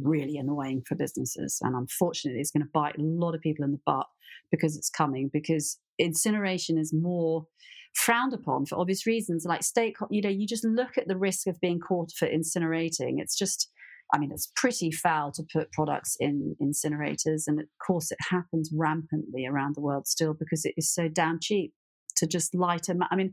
really 0.03 0.37
annoying 0.37 0.83
for 0.87 0.95
businesses. 0.95 1.59
And 1.63 1.75
unfortunately, 1.75 2.41
it's 2.41 2.51
going 2.51 2.65
to 2.65 2.71
bite 2.73 2.99
a 2.99 3.03
lot 3.03 3.35
of 3.35 3.41
people 3.41 3.65
in 3.65 3.73
the 3.73 3.81
butt 3.85 4.07
because 4.51 4.77
it's 4.77 4.91
coming, 4.91 5.31
because 5.33 5.79
incineration 5.99 6.79
is 6.79 6.93
more 6.93 7.47
frowned 7.95 8.33
upon 8.33 8.67
for 8.67 8.79
obvious 8.79 9.07
reasons. 9.07 9.45
Like 9.45 9.63
stake, 9.63 9.97
you 10.11 10.23
know, 10.23 10.29
you 10.29 10.47
just 10.47 10.65
look 10.65 10.99
at 10.99 11.09
the 11.09 11.17
risk 11.17 11.47
of 11.47 11.61
being 11.61 11.81
caught 11.81 12.13
for 12.13 12.27
incinerating. 12.27 13.15
It's 13.19 13.37
just, 13.37 13.71
I 14.13 14.19
mean, 14.19 14.31
it's 14.33 14.51
pretty 14.57 14.91
foul 14.91 15.33
to 15.33 15.45
put 15.53 15.73
products 15.73 16.17
in 16.21 16.57
incinerators. 16.61 17.45
And 17.47 17.61
of 17.61 17.67
course, 17.85 18.11
it 18.11 18.19
happens 18.31 18.71
rampantly 18.75 19.47
around 19.47 19.75
the 19.75 19.81
world 19.81 20.07
still 20.07 20.35
because 20.35 20.65
it 20.65 20.75
is 20.77 20.93
so 20.93 21.09
damn 21.09 21.39
cheap 21.41 21.73
to 22.17 22.27
just 22.27 22.55
light 22.55 22.85
them. 22.85 23.01
I 23.11 23.17
mean, 23.17 23.33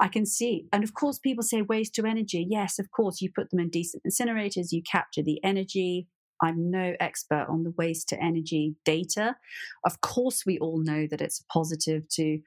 I 0.00 0.08
can 0.08 0.26
see, 0.26 0.66
and 0.72 0.84
of 0.84 0.94
course, 0.94 1.18
people 1.18 1.42
say 1.42 1.62
waste 1.62 1.94
to 1.94 2.06
energy. 2.06 2.46
Yes, 2.48 2.78
of 2.78 2.90
course, 2.90 3.20
you 3.20 3.30
put 3.34 3.50
them 3.50 3.60
in 3.60 3.70
decent 3.70 4.02
incinerators, 4.04 4.72
you 4.72 4.82
capture 4.82 5.22
the 5.22 5.42
energy. 5.44 6.08
I'm 6.42 6.70
no 6.70 6.94
expert 7.00 7.46
on 7.48 7.62
the 7.62 7.72
waste 7.78 8.10
to 8.10 8.22
energy 8.22 8.76
data. 8.84 9.36
Of 9.86 10.00
course, 10.02 10.42
we 10.44 10.58
all 10.58 10.82
know 10.82 11.06
that 11.10 11.22
it's 11.22 11.42
positive 11.50 12.02
to 12.10 12.40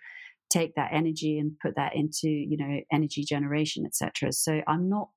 take 0.51 0.75
that 0.75 0.91
energy 0.93 1.39
and 1.39 1.57
put 1.59 1.75
that 1.75 1.95
into, 1.95 2.29
you 2.29 2.57
know, 2.57 2.81
energy 2.91 3.23
generation, 3.23 3.85
etc. 3.85 4.31
So 4.31 4.61
I'm 4.67 4.89
not 4.89 5.09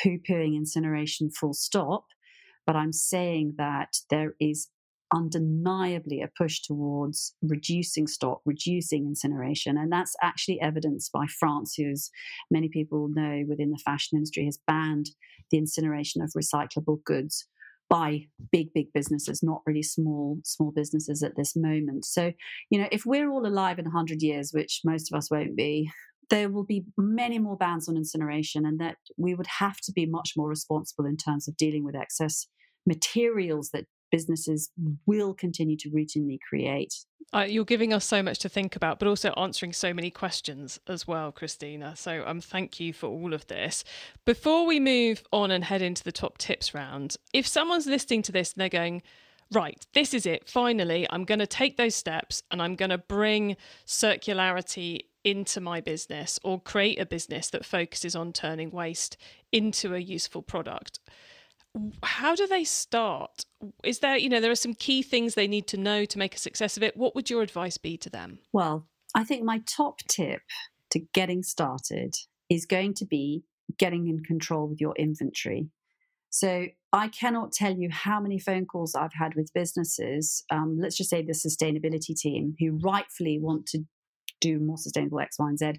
poo-pooing 0.00 0.54
incineration 0.54 1.30
full 1.30 1.54
stop, 1.54 2.04
but 2.66 2.76
I'm 2.76 2.92
saying 2.92 3.54
that 3.58 3.96
there 4.10 4.34
is 4.40 4.68
undeniably 5.12 6.20
a 6.20 6.30
push 6.36 6.60
towards 6.60 7.34
reducing 7.42 8.06
stock, 8.06 8.40
reducing 8.44 9.06
incineration. 9.06 9.76
And 9.76 9.90
that's 9.90 10.14
actually 10.22 10.60
evidenced 10.60 11.12
by 11.12 11.26
France, 11.26 11.74
who, 11.76 11.90
as 11.90 12.10
many 12.50 12.68
people 12.68 13.08
know 13.08 13.44
within 13.48 13.70
the 13.70 13.78
fashion 13.78 14.16
industry, 14.16 14.44
has 14.44 14.58
banned 14.66 15.10
the 15.50 15.58
incineration 15.58 16.22
of 16.22 16.30
recyclable 16.36 17.02
goods 17.04 17.46
by 17.88 18.24
big 18.52 18.72
big 18.72 18.86
businesses 18.94 19.42
not 19.42 19.62
really 19.66 19.82
small 19.82 20.38
small 20.44 20.70
businesses 20.70 21.24
at 21.24 21.34
this 21.36 21.56
moment 21.56 22.04
so 22.04 22.32
you 22.70 22.78
know 22.78 22.86
if 22.92 23.04
we're 23.04 23.28
all 23.28 23.44
alive 23.44 23.80
in 23.80 23.84
100 23.84 24.22
years 24.22 24.52
which 24.54 24.82
most 24.84 25.12
of 25.12 25.18
us 25.18 25.28
won't 25.28 25.56
be 25.56 25.90
there 26.30 26.48
will 26.48 26.64
be 26.64 26.84
many 26.96 27.38
more 27.38 27.56
bans 27.56 27.88
on 27.88 27.96
incineration 27.96 28.64
and 28.64 28.80
that 28.80 28.96
we 29.18 29.34
would 29.34 29.48
have 29.58 29.78
to 29.80 29.92
be 29.92 30.06
much 30.06 30.34
more 30.36 30.48
responsible 30.48 31.04
in 31.04 31.16
terms 31.16 31.48
of 31.48 31.56
dealing 31.56 31.84
with 31.84 31.96
excess 31.96 32.46
materials 32.86 33.70
that 33.72 33.86
businesses 34.10 34.70
will 35.06 35.34
continue 35.34 35.76
to 35.78 35.90
routinely 35.90 36.38
create. 36.48 36.94
Uh, 37.32 37.46
you're 37.48 37.64
giving 37.64 37.92
us 37.92 38.04
so 38.04 38.22
much 38.22 38.40
to 38.40 38.48
think 38.48 38.74
about, 38.74 38.98
but 38.98 39.06
also 39.06 39.30
answering 39.32 39.72
so 39.72 39.94
many 39.94 40.10
questions 40.10 40.80
as 40.88 41.06
well, 41.06 41.30
Christina. 41.30 41.94
So 41.94 42.24
um, 42.26 42.40
thank 42.40 42.80
you 42.80 42.92
for 42.92 43.06
all 43.06 43.32
of 43.32 43.46
this. 43.46 43.84
Before 44.24 44.66
we 44.66 44.80
move 44.80 45.22
on 45.32 45.52
and 45.52 45.62
head 45.62 45.80
into 45.80 46.02
the 46.02 46.12
top 46.12 46.38
tips 46.38 46.74
round, 46.74 47.16
if 47.32 47.46
someone's 47.46 47.86
listening 47.86 48.22
to 48.22 48.32
this 48.32 48.52
and 48.52 48.60
they're 48.60 48.68
going, 48.68 49.02
right, 49.52 49.86
this 49.94 50.12
is 50.12 50.26
it, 50.26 50.48
finally, 50.48 51.06
I'm 51.08 51.24
going 51.24 51.38
to 51.38 51.46
take 51.46 51.76
those 51.76 51.94
steps 51.94 52.42
and 52.50 52.60
I'm 52.60 52.74
going 52.74 52.90
to 52.90 52.98
bring 52.98 53.56
circularity 53.86 55.02
into 55.22 55.60
my 55.60 55.80
business 55.80 56.40
or 56.42 56.60
create 56.60 56.98
a 56.98 57.06
business 57.06 57.50
that 57.50 57.64
focuses 57.64 58.16
on 58.16 58.32
turning 58.32 58.70
waste 58.70 59.16
into 59.52 59.94
a 59.94 59.98
useful 59.98 60.42
product 60.42 60.98
how 62.02 62.34
do 62.34 62.46
they 62.46 62.64
start? 62.64 63.44
Is 63.84 64.00
there, 64.00 64.16
you 64.16 64.28
know, 64.28 64.40
there 64.40 64.50
are 64.50 64.56
some 64.56 64.74
key 64.74 65.02
things 65.02 65.34
they 65.34 65.48
need 65.48 65.66
to 65.68 65.76
know 65.76 66.04
to 66.04 66.18
make 66.18 66.34
a 66.34 66.38
success 66.38 66.76
of 66.76 66.82
it. 66.82 66.96
What 66.96 67.14
would 67.14 67.30
your 67.30 67.42
advice 67.42 67.78
be 67.78 67.96
to 67.98 68.10
them? 68.10 68.38
Well, 68.52 68.86
I 69.14 69.24
think 69.24 69.44
my 69.44 69.62
top 69.66 70.00
tip 70.08 70.42
to 70.90 71.00
getting 71.14 71.42
started 71.42 72.14
is 72.48 72.66
going 72.66 72.94
to 72.94 73.06
be 73.06 73.44
getting 73.78 74.08
in 74.08 74.24
control 74.24 74.68
with 74.68 74.80
your 74.80 74.94
inventory. 74.96 75.68
So 76.30 76.66
I 76.92 77.08
cannot 77.08 77.52
tell 77.52 77.76
you 77.76 77.88
how 77.90 78.20
many 78.20 78.38
phone 78.38 78.66
calls 78.66 78.94
I've 78.94 79.14
had 79.14 79.34
with 79.34 79.52
businesses, 79.52 80.44
um, 80.50 80.78
let's 80.80 80.96
just 80.96 81.10
say 81.10 81.22
the 81.22 81.32
sustainability 81.32 82.14
team, 82.16 82.54
who 82.58 82.78
rightfully 82.82 83.38
want 83.40 83.66
to 83.66 83.84
do 84.40 84.58
more 84.58 84.78
sustainable 84.78 85.20
X, 85.20 85.38
Y, 85.38 85.48
and 85.48 85.58
Z. 85.58 85.72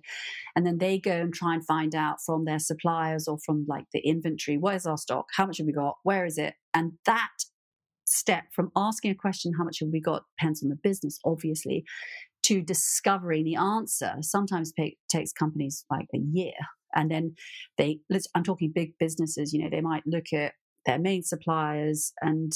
And 0.56 0.66
then 0.66 0.78
they 0.78 1.00
go 1.00 1.12
and 1.12 1.34
try 1.34 1.54
and 1.54 1.66
find 1.66 1.96
out 1.96 2.18
from 2.26 2.46
their 2.46 2.60
suppliers 2.60 3.28
or 3.28 3.38
from 3.46 3.66
like 3.68 3.86
the 3.94 4.00
inventory, 4.00 4.58
where's 4.58 4.86
our 4.86 4.98
stock? 4.98 5.28
How 5.36 5.46
much 5.46 5.58
have 5.58 5.68
we 5.68 5.74
got? 5.74 5.98
Where 6.04 6.26
is 6.26 6.38
it? 6.38 6.56
And 6.74 6.94
that 7.06 7.30
step 8.06 8.46
from 8.54 8.72
asking 8.76 9.12
a 9.12 9.16
question, 9.16 9.54
how 9.58 9.64
much 9.64 9.80
have 9.80 9.90
we 9.92 10.02
got, 10.02 10.24
depends 10.38 10.64
on 10.64 10.70
the 10.70 10.76
business, 10.76 11.20
obviously, 11.26 11.86
to 12.44 12.62
discovering 12.62 13.46
the 13.46 13.56
answer 13.56 14.16
sometimes 14.22 14.72
pay, 14.74 14.98
takes 15.10 15.32
companies 15.32 15.86
like 15.90 16.08
a 16.14 16.18
year. 16.18 16.54
And 16.94 17.10
then 17.10 17.36
they, 17.78 18.00
I'm 18.36 18.44
talking 18.44 18.72
big 18.74 18.94
businesses, 19.00 19.54
you 19.54 19.64
know, 19.64 19.70
they 19.70 19.82
might 19.82 20.04
look 20.06 20.34
at 20.34 20.54
their 20.86 21.00
main 21.00 21.24
suppliers 21.24 22.12
and 22.22 22.52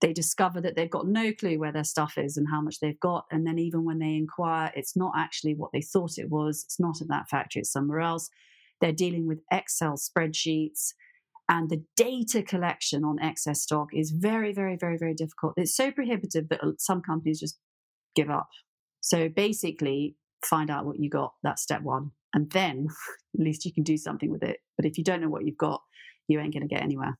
they 0.00 0.12
discover 0.12 0.60
that 0.60 0.76
they've 0.76 0.90
got 0.90 1.06
no 1.06 1.32
clue 1.32 1.58
where 1.58 1.72
their 1.72 1.84
stuff 1.84 2.18
is 2.18 2.36
and 2.36 2.48
how 2.50 2.60
much 2.60 2.80
they've 2.80 3.00
got. 3.00 3.26
And 3.30 3.46
then 3.46 3.58
even 3.58 3.84
when 3.84 3.98
they 3.98 4.14
inquire, 4.14 4.72
it's 4.74 4.96
not 4.96 5.12
actually 5.16 5.54
what 5.54 5.70
they 5.72 5.80
thought 5.80 6.18
it 6.18 6.30
was. 6.30 6.64
It's 6.64 6.80
not 6.80 7.00
at 7.00 7.08
that 7.08 7.28
factory, 7.28 7.60
it's 7.60 7.72
somewhere 7.72 8.00
else. 8.00 8.28
They're 8.80 8.92
dealing 8.92 9.26
with 9.26 9.40
Excel 9.50 9.94
spreadsheets. 9.94 10.92
And 11.48 11.70
the 11.70 11.84
data 11.96 12.42
collection 12.42 13.04
on 13.04 13.20
excess 13.20 13.62
stock 13.62 13.90
is 13.94 14.10
very, 14.10 14.52
very, 14.52 14.76
very, 14.76 14.98
very 14.98 15.14
difficult. 15.14 15.54
It's 15.56 15.76
so 15.76 15.92
prohibitive 15.92 16.48
that 16.48 16.62
uh, 16.62 16.72
some 16.78 17.02
companies 17.02 17.38
just 17.38 17.58
give 18.16 18.30
up. 18.30 18.48
So 19.00 19.28
basically, 19.28 20.16
find 20.44 20.70
out 20.70 20.86
what 20.86 20.98
you 20.98 21.08
got. 21.08 21.34
That's 21.44 21.62
step 21.62 21.82
one. 21.82 22.10
And 22.34 22.50
then 22.50 22.88
at 23.38 23.44
least 23.44 23.64
you 23.64 23.72
can 23.72 23.84
do 23.84 23.96
something 23.96 24.30
with 24.30 24.42
it. 24.42 24.58
But 24.76 24.86
if 24.86 24.98
you 24.98 25.04
don't 25.04 25.20
know 25.20 25.28
what 25.28 25.44
you've 25.44 25.56
got, 25.56 25.82
you 26.26 26.40
ain't 26.40 26.52
going 26.52 26.68
to 26.68 26.74
get 26.74 26.82
anywhere. 26.82 27.16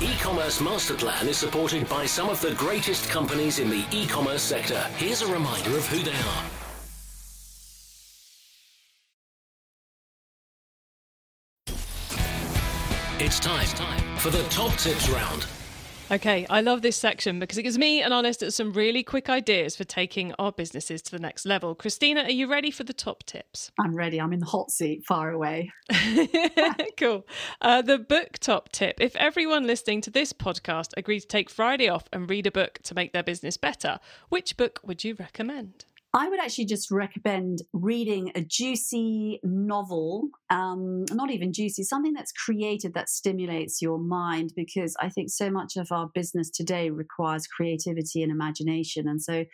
E-commerce 0.00 0.60
master 0.60 0.94
plan 0.94 1.26
is 1.26 1.38
supported 1.38 1.88
by 1.88 2.04
some 2.04 2.28
of 2.28 2.40
the 2.40 2.52
greatest 2.54 3.08
companies 3.08 3.58
in 3.58 3.70
the 3.70 3.84
e-commerce 3.90 4.42
sector. 4.42 4.80
Here's 4.96 5.22
a 5.22 5.32
reminder 5.32 5.76
of 5.76 5.86
who 5.86 6.02
they 6.02 6.10
are. 6.10 6.44
It's 13.18 13.40
time 13.40 14.18
for 14.18 14.30
the 14.30 14.42
top 14.50 14.72
tips 14.76 15.08
round. 15.08 15.46
Okay, 16.08 16.46
I 16.48 16.60
love 16.60 16.82
this 16.82 16.96
section 16.96 17.40
because 17.40 17.58
it 17.58 17.64
gives 17.64 17.78
me 17.78 18.00
and 18.00 18.14
Honest 18.14 18.52
some 18.52 18.72
really 18.72 19.02
quick 19.02 19.28
ideas 19.28 19.74
for 19.74 19.82
taking 19.82 20.32
our 20.38 20.52
businesses 20.52 21.02
to 21.02 21.10
the 21.10 21.18
next 21.18 21.44
level. 21.44 21.74
Christina, 21.74 22.22
are 22.22 22.30
you 22.30 22.48
ready 22.48 22.70
for 22.70 22.84
the 22.84 22.92
top 22.92 23.24
tips? 23.24 23.72
I'm 23.80 23.92
ready. 23.92 24.20
I'm 24.20 24.32
in 24.32 24.38
the 24.38 24.46
hot 24.46 24.70
seat, 24.70 25.02
far 25.04 25.30
away. 25.30 25.72
cool. 26.96 27.26
Uh, 27.60 27.82
the 27.82 27.98
book 27.98 28.38
top 28.38 28.70
tip 28.70 29.00
if 29.00 29.16
everyone 29.16 29.66
listening 29.66 30.00
to 30.02 30.10
this 30.10 30.32
podcast 30.32 30.90
agreed 30.96 31.20
to 31.20 31.26
take 31.26 31.50
Friday 31.50 31.88
off 31.88 32.04
and 32.12 32.30
read 32.30 32.46
a 32.46 32.52
book 32.52 32.78
to 32.84 32.94
make 32.94 33.12
their 33.12 33.24
business 33.24 33.56
better, 33.56 33.98
which 34.28 34.56
book 34.56 34.78
would 34.84 35.02
you 35.02 35.16
recommend? 35.18 35.86
I 36.16 36.30
would 36.30 36.40
actually 36.40 36.64
just 36.64 36.90
recommend 36.90 37.58
reading 37.74 38.32
a 38.34 38.40
juicy 38.40 39.38
novel, 39.42 40.30
um, 40.48 41.04
not 41.12 41.30
even 41.30 41.52
juicy, 41.52 41.82
something 41.82 42.14
that's 42.14 42.32
creative 42.32 42.94
that 42.94 43.10
stimulates 43.10 43.82
your 43.82 43.98
mind, 43.98 44.54
because 44.56 44.96
I 44.98 45.10
think 45.10 45.28
so 45.28 45.50
much 45.50 45.76
of 45.76 45.92
our 45.92 46.08
business 46.14 46.48
today 46.48 46.88
requires 46.88 47.46
creativity 47.46 48.22
and 48.22 48.32
imagination. 48.32 49.06
And 49.06 49.20
so 49.20 49.44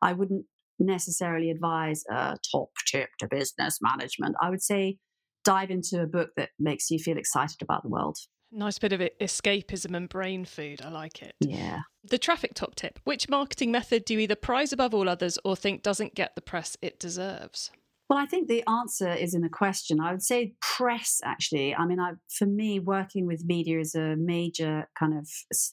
I 0.00 0.14
wouldn't 0.14 0.46
necessarily 0.78 1.50
advise 1.50 2.02
a 2.10 2.38
top 2.50 2.70
tip 2.86 3.10
to 3.20 3.28
business 3.28 3.80
management. 3.82 4.36
I 4.40 4.48
would 4.48 4.62
say 4.62 4.96
dive 5.44 5.70
into 5.70 6.00
a 6.00 6.06
book 6.06 6.30
that 6.38 6.48
makes 6.58 6.90
you 6.90 6.98
feel 6.98 7.18
excited 7.18 7.60
about 7.60 7.82
the 7.82 7.90
world. 7.90 8.16
Nice 8.56 8.78
bit 8.78 8.94
of 8.94 9.00
escapism 9.20 9.94
and 9.94 10.08
brain 10.08 10.46
food. 10.46 10.80
I 10.82 10.88
like 10.88 11.20
it. 11.20 11.34
Yeah. 11.40 11.80
The 12.02 12.16
traffic 12.16 12.54
top 12.54 12.74
tip 12.74 12.98
Which 13.04 13.28
marketing 13.28 13.70
method 13.70 14.06
do 14.06 14.14
you 14.14 14.20
either 14.20 14.34
prize 14.34 14.72
above 14.72 14.94
all 14.94 15.10
others 15.10 15.38
or 15.44 15.54
think 15.56 15.82
doesn't 15.82 16.14
get 16.14 16.34
the 16.34 16.40
press 16.40 16.74
it 16.80 16.98
deserves? 16.98 17.70
Well, 18.08 18.18
I 18.18 18.24
think 18.24 18.48
the 18.48 18.64
answer 18.66 19.12
is 19.12 19.34
in 19.34 19.42
the 19.42 19.50
question. 19.50 20.00
I 20.00 20.12
would 20.12 20.22
say 20.22 20.54
press, 20.62 21.20
actually. 21.22 21.74
I 21.74 21.84
mean, 21.84 22.00
I, 22.00 22.12
for 22.30 22.46
me, 22.46 22.78
working 22.78 23.26
with 23.26 23.44
media 23.44 23.78
is 23.78 23.94
a 23.94 24.16
major 24.16 24.88
kind 24.98 25.18
of, 25.18 25.28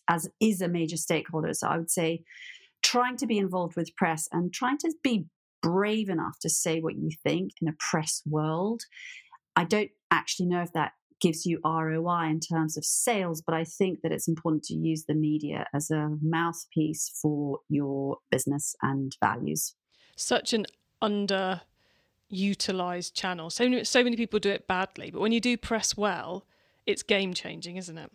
as 0.10 0.30
is 0.42 0.60
a 0.60 0.68
major 0.68 0.98
stakeholder. 0.98 1.54
So 1.54 1.68
I 1.68 1.78
would 1.78 1.92
say 1.92 2.24
trying 2.82 3.16
to 3.18 3.28
be 3.28 3.38
involved 3.38 3.78
with 3.78 3.96
press 3.96 4.28
and 4.32 4.52
trying 4.52 4.80
to 4.80 4.94
be 5.04 5.28
brave 5.62 6.10
enough 6.10 6.38
to 6.42 6.50
say 6.50 6.82
what 6.82 6.96
you 6.96 7.12
think 7.24 7.52
in 7.62 7.70
a 7.70 7.76
press 7.80 8.22
world. 8.26 8.82
I 9.56 9.64
don't 9.64 9.92
actually 10.12 10.48
know 10.48 10.64
if 10.64 10.74
that 10.74 10.94
gives 11.24 11.46
you 11.46 11.60
ROI 11.64 12.30
in 12.30 12.42
terms 12.42 12.76
of 12.78 12.84
sales, 12.84 13.42
but 13.42 13.56
I 13.56 13.64
think 13.64 14.02
that 14.02 14.12
it's 14.12 14.28
important 14.28 14.64
to 14.66 14.76
use 14.76 15.06
the 15.06 15.14
media 15.14 15.66
as 15.74 15.90
a 15.90 16.18
mouthpiece 16.22 17.18
for 17.22 17.60
your 17.70 18.18
business 18.30 18.76
and 18.82 19.16
values. 19.22 19.74
Such 20.18 20.52
an 20.54 20.66
underutilized 21.02 23.14
channel. 23.14 23.50
So 23.50 23.70
many, 23.70 23.86
so 23.86 24.04
many 24.04 24.18
people 24.18 24.40
do 24.40 24.50
it 24.50 24.68
badly, 24.68 25.12
but 25.12 25.22
when 25.22 25.32
you 25.32 25.40
do 25.40 25.56
press 25.56 25.96
well, 25.96 26.46
it's 26.86 27.04
game 27.04 27.34
changing, 27.34 27.78
isn't 27.78 27.98
it? 27.98 28.12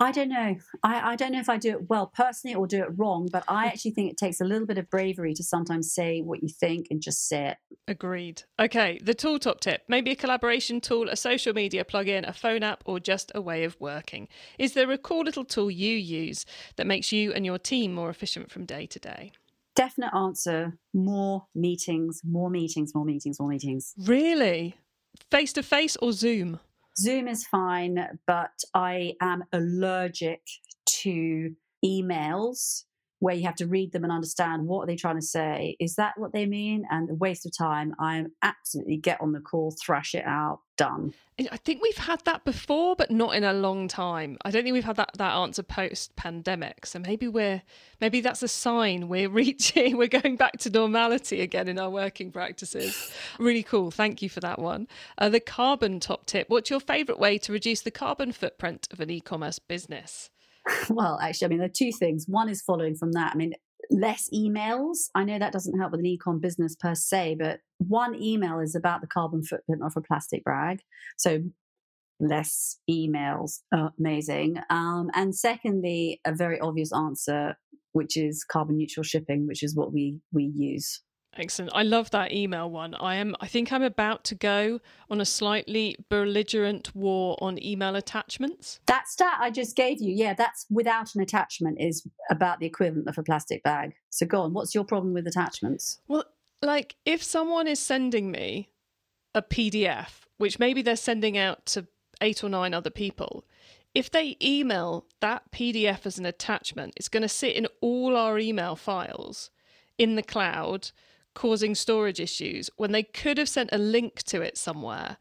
I 0.00 0.12
don't 0.12 0.28
know. 0.28 0.56
I, 0.82 1.12
I 1.12 1.16
don't 1.16 1.32
know 1.32 1.40
if 1.40 1.48
I 1.48 1.56
do 1.56 1.70
it 1.70 1.88
well 1.88 2.06
personally 2.06 2.54
or 2.54 2.66
do 2.68 2.82
it 2.82 2.90
wrong, 2.96 3.28
but 3.32 3.44
I 3.48 3.66
mm. 3.66 3.68
actually 3.68 3.90
think 3.92 4.10
it 4.10 4.16
takes 4.16 4.40
a 4.40 4.44
little 4.44 4.66
bit 4.66 4.78
of 4.78 4.88
bravery 4.90 5.34
to 5.34 5.42
sometimes 5.42 5.92
say 5.92 6.20
what 6.20 6.42
you 6.42 6.48
think 6.48 6.86
and 6.90 7.00
just 7.00 7.26
say 7.26 7.48
it. 7.48 7.56
Agreed. 7.88 8.42
Okay, 8.60 9.00
the 9.02 9.14
tool 9.14 9.38
top 9.38 9.60
tip 9.60 9.82
maybe 9.88 10.12
a 10.12 10.16
collaboration 10.16 10.80
tool, 10.80 11.08
a 11.08 11.16
social 11.16 11.52
media 11.52 11.84
plugin, 11.84 12.28
a 12.28 12.32
phone 12.32 12.62
app, 12.62 12.82
or 12.86 13.00
just 13.00 13.32
a 13.34 13.40
way 13.40 13.64
of 13.64 13.76
working. 13.80 14.28
Is 14.58 14.74
there 14.74 14.90
a 14.92 14.98
cool 14.98 15.24
little 15.24 15.44
tool 15.44 15.70
you 15.70 15.96
use 15.96 16.46
that 16.76 16.86
makes 16.86 17.10
you 17.10 17.32
and 17.32 17.44
your 17.44 17.58
team 17.58 17.92
more 17.92 18.10
efficient 18.10 18.50
from 18.52 18.66
day 18.66 18.86
to 18.86 18.98
day? 18.98 19.32
Definite 19.74 20.14
answer 20.14 20.78
more 20.94 21.46
meetings, 21.54 22.20
more 22.24 22.50
meetings, 22.50 22.94
more 22.94 23.04
meetings, 23.04 23.38
more 23.40 23.48
meetings. 23.48 23.94
Really? 23.98 24.76
Face 25.30 25.52
to 25.54 25.62
face 25.62 25.96
or 25.96 26.12
Zoom? 26.12 26.60
Zoom 26.98 27.28
is 27.28 27.46
fine, 27.46 28.18
but 28.26 28.64
I 28.74 29.14
am 29.20 29.44
allergic 29.52 30.42
to 30.86 31.54
emails 31.84 32.84
where 33.20 33.34
you 33.34 33.44
have 33.44 33.56
to 33.56 33.66
read 33.66 33.92
them 33.92 34.04
and 34.04 34.12
understand 34.12 34.66
what 34.66 34.86
they're 34.86 34.94
they 34.94 35.00
trying 35.00 35.16
to 35.16 35.22
say. 35.22 35.76
Is 35.80 35.96
that 35.96 36.14
what 36.16 36.32
they 36.32 36.46
mean? 36.46 36.84
And 36.90 37.10
a 37.10 37.14
waste 37.14 37.46
of 37.46 37.56
time. 37.56 37.94
I'm 37.98 38.32
absolutely 38.42 38.96
get 38.96 39.20
on 39.20 39.32
the 39.32 39.40
call, 39.40 39.74
thrash 39.84 40.14
it 40.14 40.24
out, 40.24 40.60
done. 40.76 41.12
I 41.52 41.56
think 41.56 41.82
we've 41.82 41.98
had 41.98 42.24
that 42.24 42.44
before, 42.44 42.96
but 42.96 43.10
not 43.10 43.34
in 43.34 43.44
a 43.44 43.52
long 43.52 43.86
time. 43.86 44.38
I 44.44 44.50
don't 44.50 44.64
think 44.64 44.72
we've 44.72 44.84
had 44.84 44.96
that, 44.96 45.10
that 45.18 45.34
answer 45.34 45.62
post 45.62 46.16
pandemic. 46.16 46.86
So 46.86 46.98
maybe 46.98 47.28
we're 47.28 47.62
maybe 48.00 48.20
that's 48.20 48.42
a 48.42 48.48
sign 48.48 49.08
we're 49.08 49.28
reaching, 49.28 49.96
we're 49.96 50.08
going 50.08 50.36
back 50.36 50.58
to 50.60 50.70
normality 50.70 51.40
again 51.40 51.68
in 51.68 51.78
our 51.78 51.90
working 51.90 52.32
practices. 52.32 53.12
really 53.38 53.62
cool. 53.62 53.90
Thank 53.90 54.22
you 54.22 54.28
for 54.28 54.40
that 54.40 54.58
one. 54.58 54.88
Uh, 55.18 55.28
the 55.28 55.40
carbon 55.40 56.00
top 56.00 56.26
tip. 56.26 56.48
What's 56.48 56.70
your 56.70 56.80
favourite 56.80 57.20
way 57.20 57.38
to 57.38 57.52
reduce 57.52 57.82
the 57.82 57.90
carbon 57.90 58.32
footprint 58.32 58.88
of 58.92 59.00
an 59.00 59.10
e-commerce 59.10 59.58
business? 59.58 60.30
well, 60.90 61.18
actually, 61.20 61.46
I 61.46 61.48
mean, 61.48 61.58
there 61.58 61.66
are 61.66 61.72
two 61.74 61.92
things. 61.92 62.26
One 62.28 62.48
is 62.48 62.62
following 62.62 62.94
from 62.94 63.12
that. 63.12 63.32
I 63.32 63.36
mean, 63.36 63.54
less 63.90 64.28
emails. 64.34 65.08
I 65.14 65.24
know 65.24 65.38
that 65.38 65.52
doesn't 65.52 65.78
help 65.78 65.92
with 65.92 66.00
an 66.00 66.06
ecom 66.06 66.40
business 66.40 66.76
per 66.76 66.94
se, 66.94 67.36
but 67.38 67.60
one 67.78 68.20
email 68.20 68.60
is 68.60 68.74
about 68.74 69.00
the 69.00 69.06
carbon 69.06 69.42
footprint 69.42 69.82
of 69.82 69.94
a 69.96 70.00
plastic 70.00 70.44
bag. 70.44 70.80
So 71.16 71.40
less 72.20 72.78
emails, 72.90 73.60
amazing. 73.98 74.58
Um, 74.70 75.10
and 75.14 75.34
secondly, 75.34 76.20
a 76.24 76.34
very 76.34 76.60
obvious 76.60 76.92
answer, 76.92 77.56
which 77.92 78.16
is 78.16 78.44
carbon 78.44 78.76
neutral 78.76 79.04
shipping, 79.04 79.46
which 79.46 79.62
is 79.62 79.74
what 79.74 79.92
we 79.92 80.18
we 80.32 80.44
use. 80.54 81.02
Excellent. 81.38 81.70
I 81.72 81.84
love 81.84 82.10
that 82.10 82.32
email 82.32 82.68
one. 82.68 82.94
I 82.96 83.14
am 83.14 83.36
I 83.40 83.46
think 83.46 83.72
I'm 83.72 83.82
about 83.82 84.24
to 84.24 84.34
go 84.34 84.80
on 85.08 85.20
a 85.20 85.24
slightly 85.24 85.96
belligerent 86.08 86.94
war 86.96 87.38
on 87.40 87.62
email 87.62 87.94
attachments. 87.94 88.80
That 88.86 89.06
stat 89.06 89.38
I 89.38 89.50
just 89.50 89.76
gave 89.76 90.02
you, 90.02 90.12
yeah, 90.12 90.34
that's 90.34 90.66
without 90.68 91.14
an 91.14 91.20
attachment 91.20 91.80
is 91.80 92.06
about 92.30 92.58
the 92.58 92.66
equivalent 92.66 93.08
of 93.08 93.16
a 93.18 93.22
plastic 93.22 93.62
bag. 93.62 93.94
So 94.10 94.26
go 94.26 94.40
on, 94.40 94.52
what's 94.52 94.74
your 94.74 94.84
problem 94.84 95.14
with 95.14 95.28
attachments? 95.28 96.00
Well, 96.08 96.24
like 96.60 96.96
if 97.04 97.22
someone 97.22 97.68
is 97.68 97.78
sending 97.78 98.32
me 98.32 98.70
a 99.32 99.42
PDF, 99.42 100.22
which 100.38 100.58
maybe 100.58 100.82
they're 100.82 100.96
sending 100.96 101.38
out 101.38 101.66
to 101.66 101.86
eight 102.20 102.42
or 102.42 102.48
nine 102.48 102.74
other 102.74 102.90
people, 102.90 103.44
if 103.94 104.10
they 104.10 104.36
email 104.42 105.06
that 105.20 105.50
PDF 105.52 106.04
as 106.04 106.18
an 106.18 106.26
attachment, 106.26 106.94
it's 106.96 107.08
going 107.08 107.22
to 107.22 107.28
sit 107.28 107.54
in 107.54 107.68
all 107.80 108.16
our 108.16 108.38
email 108.38 108.74
files 108.74 109.50
in 109.98 110.16
the 110.16 110.22
cloud 110.22 110.90
causing 111.38 111.72
storage 111.72 112.18
issues 112.18 112.68
when 112.76 112.90
they 112.90 113.04
could 113.04 113.38
have 113.38 113.48
sent 113.48 113.70
a 113.70 113.78
link 113.78 114.24
to 114.24 114.42
it 114.42 114.58
somewhere 114.58 115.16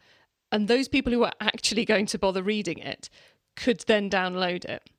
and 0.51 0.67
those 0.67 0.87
people 0.87 1.13
who 1.13 1.23
are 1.23 1.33
actually 1.39 1.85
going 1.85 2.07
to 2.07 2.17
bother 2.17 2.41
reading 2.41 2.79
it 2.79 3.07
could 3.55 3.81
then 3.81 4.09
download 4.09 4.65
it. 4.65 4.89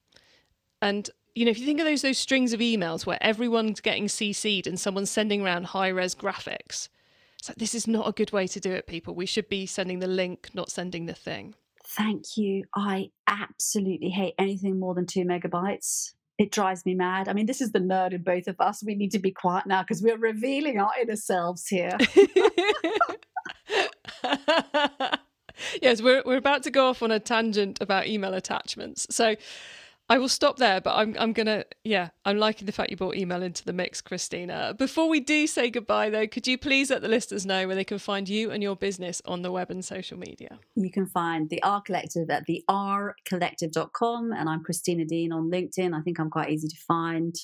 And 0.81 1.11
you 1.35 1.45
know, 1.45 1.51
if 1.51 1.59
you 1.59 1.67
think 1.67 1.81
of 1.81 1.87
those 1.87 2.03
those 2.03 2.19
strings 2.19 2.53
of 2.53 2.61
emails 2.61 3.05
where 3.05 3.19
everyone's 3.21 3.81
getting 3.81 4.07
CC'd 4.07 4.69
and 4.69 4.79
someone's 4.79 5.11
sending 5.11 5.43
around 5.45 5.67
high 5.67 5.89
res 5.89 6.15
graphics, 6.15 6.89
it's 7.37 7.49
like 7.49 7.59
this 7.59 7.75
is 7.75 7.89
not 7.89 8.09
a 8.09 8.13
good 8.13 8.31
way 8.31 8.47
to 8.47 8.61
do 8.61 8.71
it, 8.71 8.87
people. 8.87 9.15
We 9.17 9.27
should 9.27 9.49
be 9.49 9.67
sending 9.67 9.99
the 9.99 10.07
link, 10.07 10.51
not 10.55 10.71
sending 10.71 11.07
the 11.07 11.15
thing. 11.15 11.57
Thank 11.85 12.37
you. 12.37 12.63
I 12.77 13.11
absolutely 13.27 14.11
hate 14.11 14.35
anything 14.39 14.79
more 14.79 14.95
than 14.95 15.07
two 15.07 15.25
megabytes 15.25 16.13
it 16.39 16.53
drives 16.53 16.87
me 16.87 16.95
mad. 16.95 17.29
I 17.29 17.33
mean, 17.33 17.47
this 17.47 17.61
is 17.61 17.73
the 17.73 17.81
nerd 17.81 18.13
in 18.13 18.23
both 18.23 18.47
of 18.47 18.61
us. 18.61 18.83
We 18.85 18.95
need 18.95 19.11
to 19.11 19.19
be 19.19 19.33
quiet 19.33 19.67
now 19.67 19.83
because 19.83 20.01
we're 20.03 20.17
revealing 20.17 20.79
our 20.79 20.93
inner 21.01 21.17
selves 21.17 21.67
here. 21.67 21.99
yes, 25.83 26.01
we're 26.01 26.23
we're 26.25 26.37
about 26.37 26.63
to 26.63 26.71
go 26.71 26.89
off 26.89 27.03
on 27.03 27.11
a 27.11 27.19
tangent 27.19 27.81
about 27.81 28.07
email 28.07 28.35
attachments. 28.35 29.09
So 29.11 29.35
I 30.11 30.19
will 30.19 30.29
stop 30.29 30.57
there, 30.57 30.81
but 30.81 30.95
I'm 30.95 31.15
I'm 31.19 31.35
gonna 31.35 31.65
yeah, 31.85 32.09
I'm 32.25 32.39
liking 32.39 32.65
the 32.65 32.73
fact 32.73 32.91
you 32.91 32.97
brought 32.97 33.17
email 33.17 33.43
into 33.43 33.65
the 33.65 33.75
mix, 33.75 34.01
Christina. 34.01 34.75
Before 34.77 35.09
we 35.09 35.21
do 35.21 35.47
say 35.47 35.69
goodbye 35.69 36.09
though, 36.09 36.27
could 36.27 36.47
you 36.47 36.57
please 36.57 36.91
let 36.91 37.03
the 37.03 37.09
listeners 37.09 37.45
know 37.45 37.67
where 37.67 37.77
they 37.77 37.85
can 37.85 37.99
find 37.99 38.27
you 38.27 38.51
and 38.51 38.63
your 38.63 38.75
business 38.75 39.21
on 39.27 39.43
the 39.43 39.53
web 39.53 39.71
and 39.71 39.85
social 39.85 40.19
media? 40.19 40.59
You 40.77 40.91
can 40.91 41.07
find 41.07 41.51
the 41.51 41.63
R 41.63 41.83
Collective 41.83 42.31
at 42.31 42.47
the 42.47 42.65
R 42.69 43.15
rcollective.com 43.31 44.33
and 44.33 44.49
I'm 44.49 44.63
Christina 44.63 45.05
Dean 45.05 45.33
on 45.33 45.51
LinkedIn. 45.51 45.95
I 45.95 46.01
think 46.01 46.19
I'm 46.19 46.31
quite 46.31 46.51
easy 46.51 46.69
to 46.69 46.77
find. 46.77 47.35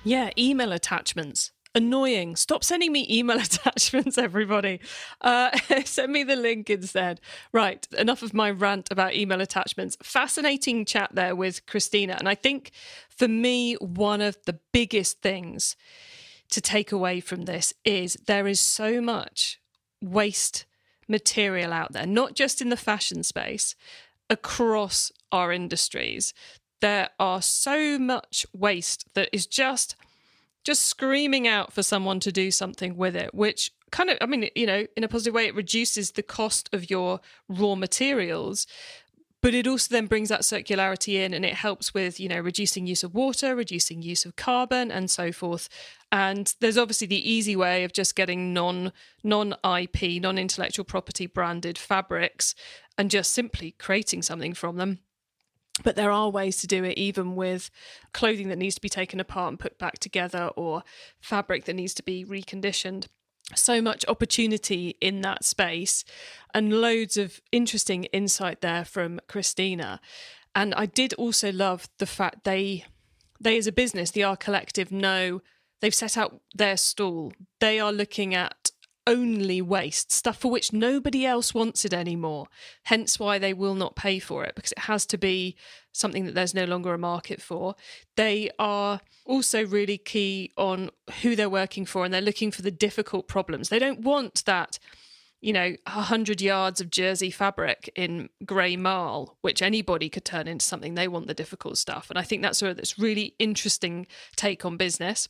Yeah, 0.04 0.30
email 0.38 0.72
attachments 0.72 1.52
annoying. 1.74 2.36
Stop 2.36 2.64
sending 2.64 2.92
me 2.92 3.08
email 3.10 3.38
attachments, 3.42 4.18
everybody. 4.18 4.80
Uh, 5.22 5.58
send 5.86 6.12
me 6.12 6.24
the 6.24 6.36
link 6.36 6.70
instead. 6.70 7.22
Right, 7.52 7.88
enough 7.98 8.24
of 8.24 8.34
my 8.34 8.52
rant 8.52 8.92
about 8.92 9.14
email 9.14 9.42
attachments. 9.42 9.98
Fascinating 10.02 10.86
chat 10.86 11.10
there 11.14 11.36
with 11.36 11.66
Christina. 11.66 12.16
And 12.18 12.28
I 12.28 12.36
think 12.36 12.72
for 13.10 13.28
me, 13.28 13.76
one 13.76 14.22
of 14.22 14.38
the 14.46 14.60
biggest 14.72 15.22
things 15.22 15.76
to 16.50 16.62
take 16.62 16.92
away 16.92 17.20
from 17.20 17.44
this 17.44 17.74
is 17.86 18.18
there 18.28 18.48
is 18.48 18.60
so 18.60 19.02
much 19.02 19.60
waste 20.02 20.66
material 21.08 21.74
out 21.74 21.94
there, 21.94 22.06
not 22.06 22.36
just 22.36 22.62
in 22.62 22.70
the 22.70 22.78
fashion 22.78 23.24
space, 23.24 23.76
across 24.30 25.12
our 25.32 25.52
industries. 25.52 26.34
There 26.80 27.10
are 27.20 27.42
so 27.42 28.00
much 28.00 28.46
waste 28.54 29.06
that 29.14 29.30
is 29.32 29.46
just 29.46 29.96
just 30.64 30.86
screaming 30.86 31.48
out 31.48 31.74
for 31.74 31.84
someone 31.84 32.20
to 32.22 32.32
do 32.32 32.52
something 32.52 32.96
with 32.96 33.16
it, 33.16 33.34
which 33.34 33.72
kind 33.92 34.10
of, 34.10 34.18
I 34.22 34.26
mean, 34.26 34.50
you 34.56 34.66
know, 34.66 34.86
in 34.96 35.04
a 35.04 35.08
positive 35.08 35.34
way, 35.34 35.48
it 35.48 35.56
reduces 35.56 36.12
the 36.12 36.24
cost 36.24 36.70
of 36.74 36.90
your 36.90 37.20
raw 37.50 37.76
materials. 37.76 38.68
But 39.42 39.56
it 39.56 39.66
also 39.66 39.92
then 39.92 40.06
brings 40.06 40.30
that 40.30 40.42
circularity 40.42 41.16
in 41.16 41.34
and 41.34 41.44
it 41.44 41.56
helps 41.56 41.96
with, 41.96 42.20
you 42.20 42.30
know, 42.30 42.40
reducing 42.40 42.86
use 42.86 43.04
of 43.04 43.16
water, 43.16 43.56
reducing 43.56 44.04
use 44.04 44.24
of 44.24 44.36
carbon 44.36 44.92
and 44.92 45.10
so 45.10 45.32
forth. 45.32 45.68
And 46.12 46.54
there's 46.60 46.78
obviously 46.78 47.08
the 47.08 47.30
easy 47.30 47.56
way 47.56 47.84
of 47.84 47.92
just 47.92 48.16
getting 48.16 48.54
non 48.54 48.94
non 49.24 49.56
IP, 49.66 50.22
non 50.22 50.38
intellectual 50.38 50.86
property 50.86 51.26
branded 51.26 51.80
fabrics 51.80 52.54
and 53.00 53.10
just 53.10 53.32
simply 53.32 53.72
creating 53.80 54.22
something 54.22 54.54
from 54.54 54.78
them 54.78 55.00
but 55.84 55.96
there 55.96 56.12
are 56.12 56.30
ways 56.30 56.58
to 56.58 56.68
do 56.68 56.84
it 56.84 56.98
even 56.98 57.36
with 57.36 57.70
clothing 58.14 58.50
that 58.50 58.58
needs 58.58 58.76
to 58.76 58.82
be 58.82 58.90
taken 58.90 59.20
apart 59.20 59.50
and 59.50 59.60
put 59.60 59.78
back 59.78 60.00
together 60.00 60.52
or 60.56 60.84
fabric 61.22 61.66
that 61.66 61.76
needs 61.76 61.94
to 61.96 62.04
be 62.04 62.26
reconditioned. 62.26 63.08
So 63.56 63.82
much 63.82 64.06
opportunity 64.08 64.96
in 65.02 65.22
that 65.22 65.44
space 65.44 66.04
and 66.54 66.82
loads 66.82 67.18
of 67.18 67.42
interesting 67.52 68.06
insight 68.06 68.62
there 68.62 68.86
from 68.86 69.20
Christina. 69.28 70.00
And 70.56 70.74
I 70.76 70.86
did 70.86 71.14
also 71.16 71.52
love 71.52 71.90
the 71.98 72.06
fact 72.06 72.44
they 72.44 72.86
they 73.40 73.58
as 73.58 73.66
a 73.66 73.72
business 73.72 74.12
the 74.12 74.24
R 74.24 74.38
collective 74.38 74.92
know 74.92 75.42
they've 75.80 75.96
set 75.96 76.18
out 76.18 76.42
their 76.54 76.78
stall. 76.78 77.34
They 77.60 77.80
are 77.80 77.92
looking 77.92 78.36
at 78.36 78.72
only 79.08 79.62
waste, 79.62 80.12
stuff 80.12 80.38
for 80.38 80.52
which 80.52 80.74
nobody 80.74 81.26
else 81.26 81.54
wants 81.54 81.86
it 81.86 81.94
anymore. 81.94 82.48
Hence 82.84 83.20
why 83.20 83.40
they 83.40 83.54
will 83.54 83.76
not 83.76 83.96
pay 83.96 84.20
for 84.20 84.44
it 84.44 84.56
because 84.56 84.72
it 84.72 84.80
has 84.80 85.06
to 85.08 85.18
be 85.18 85.56
something 85.92 86.26
that 86.26 86.36
there's 86.36 86.54
no 86.54 86.66
longer 86.66 86.94
a 86.94 86.98
market 86.98 87.42
for. 87.42 87.76
They 88.16 88.50
are 88.60 89.02
also 89.26 89.66
really 89.66 89.98
key 89.98 90.52
on 90.58 90.92
who 91.22 91.36
they're 91.36 91.50
working 91.50 91.86
for 91.86 92.06
and 92.06 92.14
they're 92.14 92.22
looking 92.22 92.52
for 92.52 92.62
the 92.62 92.72
difficult 92.72 93.28
problems. 93.28 93.70
They 93.70 93.80
don't 93.80 94.02
want 94.02 94.46
that 94.46 94.80
you 95.42 95.54
know, 95.54 95.76
100 95.88 96.40
yards 96.40 96.80
of 96.80 96.92
jersey 96.92 97.32
fabric 97.32 97.90
in 97.96 98.30
grey 98.46 98.76
marl, 98.76 99.38
which 99.42 99.62
anybody 99.62 100.08
could 100.08 100.24
turn 100.24 100.48
into 100.48 100.64
something. 100.64 100.94
They 100.94 101.08
want 101.08 101.26
the 101.26 101.34
difficult 101.34 101.80
stuff. 101.80 102.12
And 102.12 102.20
I 102.20 102.22
think 102.22 102.44
that's 102.44 102.62
a 102.62 102.76
that's 102.76 103.00
really 103.00 103.34
interesting 103.40 104.06
take 104.36 104.64
on 104.66 104.78
business. 104.78 105.28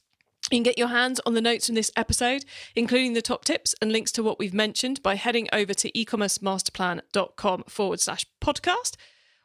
You 0.51 0.57
can 0.57 0.63
get 0.63 0.77
your 0.77 0.89
hands 0.89 1.21
on 1.25 1.33
the 1.33 1.41
notes 1.41 1.67
from 1.67 1.75
this 1.75 1.91
episode, 1.95 2.43
including 2.75 3.13
the 3.13 3.21
top 3.21 3.45
tips 3.45 3.73
and 3.81 3.91
links 3.91 4.11
to 4.11 4.23
what 4.23 4.37
we've 4.37 4.53
mentioned 4.53 5.01
by 5.01 5.15
heading 5.15 5.47
over 5.53 5.73
to 5.73 5.91
ecommercemasterplan.com 5.93 7.63
forward 7.69 8.01
slash 8.01 8.25
podcast. 8.41 8.97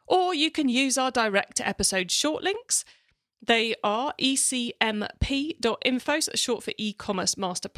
Or 0.05 0.33
you 0.33 0.51
can 0.51 0.67
use 0.67 0.97
our 0.97 1.09
direct 1.09 1.61
episode 1.61 2.11
short 2.11 2.43
links 2.43 2.83
they 3.41 3.75
are 3.83 4.13
ecmp.info, 4.19 4.99
so 6.19 6.31
short 6.35 6.63
for 6.63 6.73
e-commerce 6.77 7.37
master 7.37 7.69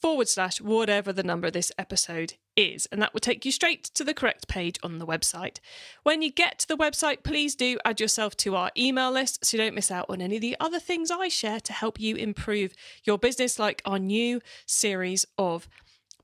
forward 0.00 0.28
slash 0.28 0.60
whatever 0.60 1.12
the 1.12 1.22
number 1.22 1.48
of 1.48 1.52
this 1.52 1.72
episode 1.78 2.34
is. 2.56 2.86
And 2.92 3.00
that 3.02 3.12
will 3.12 3.20
take 3.20 3.44
you 3.44 3.52
straight 3.52 3.84
to 3.84 4.04
the 4.04 4.14
correct 4.14 4.48
page 4.48 4.78
on 4.82 4.98
the 4.98 5.06
website. 5.06 5.58
When 6.02 6.22
you 6.22 6.30
get 6.30 6.58
to 6.60 6.68
the 6.68 6.76
website, 6.76 7.22
please 7.22 7.54
do 7.54 7.78
add 7.84 8.00
yourself 8.00 8.36
to 8.38 8.56
our 8.56 8.70
email 8.76 9.10
list 9.10 9.44
so 9.44 9.56
you 9.56 9.62
don't 9.62 9.74
miss 9.74 9.90
out 9.90 10.06
on 10.08 10.20
any 10.20 10.36
of 10.36 10.42
the 10.42 10.56
other 10.58 10.80
things 10.80 11.10
I 11.10 11.28
share 11.28 11.60
to 11.60 11.72
help 11.72 12.00
you 12.00 12.16
improve 12.16 12.74
your 13.04 13.18
business, 13.18 13.58
like 13.58 13.82
our 13.84 13.98
new 13.98 14.40
series 14.66 15.26
of 15.38 15.68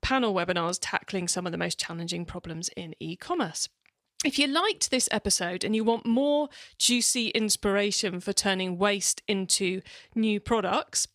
panel 0.01 0.35
webinars 0.35 0.79
tackling 0.81 1.29
some 1.29 1.47
of 1.47 1.53
the 1.53 1.59
most 1.59 1.79
challenging 1.79 2.25
problems 2.25 2.69
in 2.77 2.95
e 2.99 3.17
commerce. 3.17 3.69
If 4.25 4.39
you 4.39 4.47
liked 4.47 4.91
this 4.91 5.09
episode 5.11 5.65
and 5.65 5.75
you 5.75 5.83
want 5.83 6.07
more 6.07 6.49
juicy 6.79 7.29
inspiration 7.31 8.21
for 8.21 8.33
turning 8.33 8.79
waste 8.79 9.21
into 9.27 9.83
new 10.15 10.39
products, 10.39 11.09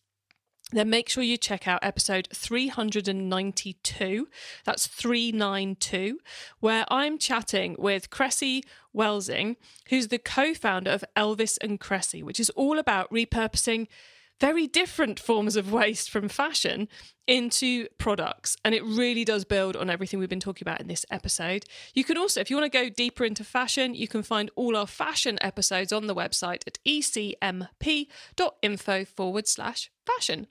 then 0.70 0.90
make 0.90 1.08
sure 1.08 1.22
you 1.22 1.36
check 1.36 1.66
out 1.66 1.80
episode 1.82 2.28
392. 2.32 4.28
That's 4.64 4.86
392, 4.86 6.18
where 6.60 6.84
I'm 6.88 7.18
chatting 7.18 7.76
with 7.78 8.10
Kresse 8.10 8.62
Wesling, 8.94 9.56
who's 9.88 10.08
the 10.08 10.18
co 10.18 10.54
founder 10.54 10.90
of 10.90 11.04
Elvis 11.16 11.56
and 11.60 11.80
Kresse, 11.80 12.22
which 12.22 12.40
is 12.40 12.50
all 12.50 12.78
about 12.78 13.10
repurposing 13.10 13.86
very 14.40 14.66
different 14.66 15.18
forms 15.18 15.56
of 15.56 15.72
waste 15.72 16.10
from 16.10 16.28
fashion 16.28 16.88
into 17.26 17.86
products. 17.98 18.56
And 18.64 18.74
it 18.74 18.82
really 18.84 19.24
does 19.24 19.44
build 19.44 19.76
on 19.76 19.90
everything 19.90 20.18
we've 20.18 20.28
been 20.28 20.40
talking 20.40 20.66
about 20.66 20.80
in 20.80 20.88
this 20.88 21.04
episode. 21.10 21.64
You 21.94 22.04
can 22.04 22.16
also, 22.16 22.40
if 22.40 22.50
you 22.50 22.56
want 22.56 22.72
to 22.72 22.78
go 22.78 22.88
deeper 22.88 23.24
into 23.24 23.44
fashion, 23.44 23.94
you 23.94 24.08
can 24.08 24.22
find 24.22 24.50
all 24.56 24.76
our 24.76 24.86
fashion 24.86 25.38
episodes 25.40 25.92
on 25.92 26.06
the 26.06 26.14
website 26.14 26.62
at 26.66 26.78
ecmp.info 26.86 27.34
forward 29.04 29.46
slash 29.46 29.90
fashion. 30.06 30.46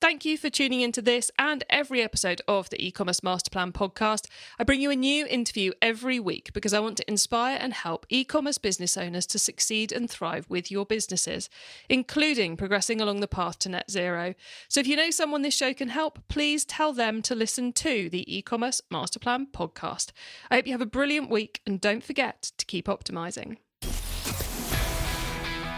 Thank 0.00 0.24
you 0.24 0.38
for 0.38 0.48
tuning 0.48 0.80
into 0.80 1.02
this 1.02 1.28
and 1.40 1.64
every 1.68 2.02
episode 2.02 2.40
of 2.46 2.70
the 2.70 2.86
e-commerce 2.86 3.20
master 3.24 3.50
plan 3.50 3.72
podcast. 3.72 4.28
I 4.56 4.62
bring 4.62 4.80
you 4.80 4.92
a 4.92 4.96
new 4.96 5.26
interview 5.26 5.72
every 5.82 6.20
week 6.20 6.52
because 6.52 6.72
I 6.72 6.78
want 6.78 6.96
to 6.98 7.10
inspire 7.10 7.58
and 7.60 7.72
help 7.72 8.06
e-commerce 8.08 8.58
business 8.58 8.96
owners 8.96 9.26
to 9.26 9.40
succeed 9.40 9.90
and 9.90 10.08
thrive 10.08 10.46
with 10.48 10.70
your 10.70 10.86
businesses, 10.86 11.50
including 11.88 12.56
progressing 12.56 13.00
along 13.00 13.18
the 13.18 13.26
path 13.26 13.58
to 13.60 13.68
net 13.70 13.90
zero. 13.90 14.36
So 14.68 14.78
if 14.78 14.86
you 14.86 14.94
know 14.94 15.10
someone 15.10 15.42
this 15.42 15.56
show 15.56 15.74
can 15.74 15.88
help, 15.88 16.20
please 16.28 16.64
tell 16.64 16.92
them 16.92 17.20
to 17.22 17.34
listen 17.34 17.72
to 17.72 18.08
the 18.08 18.36
e-commerce 18.36 18.80
master 18.92 19.18
plan 19.18 19.48
podcast. 19.52 20.12
I 20.48 20.56
hope 20.56 20.66
you 20.68 20.74
have 20.74 20.80
a 20.80 20.86
brilliant 20.86 21.28
week 21.28 21.60
and 21.66 21.80
don't 21.80 22.04
forget 22.04 22.52
to 22.56 22.64
keep 22.66 22.86
optimizing. 22.86 23.56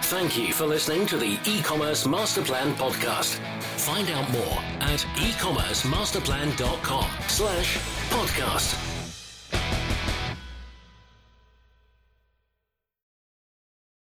Thank 0.05 0.37
you 0.37 0.53
for 0.53 0.67
listening 0.67 1.07
to 1.07 1.17
the 1.17 1.39
e-commerce 1.47 2.05
master 2.07 2.43
plan 2.43 2.75
podcast. 2.75 3.41
Find 3.81 4.11
out 4.11 4.31
more 4.31 4.59
at 4.83 5.01
ecommercemasterplan.com 5.17 7.11
slash 7.29 7.79
podcast. 8.11 8.90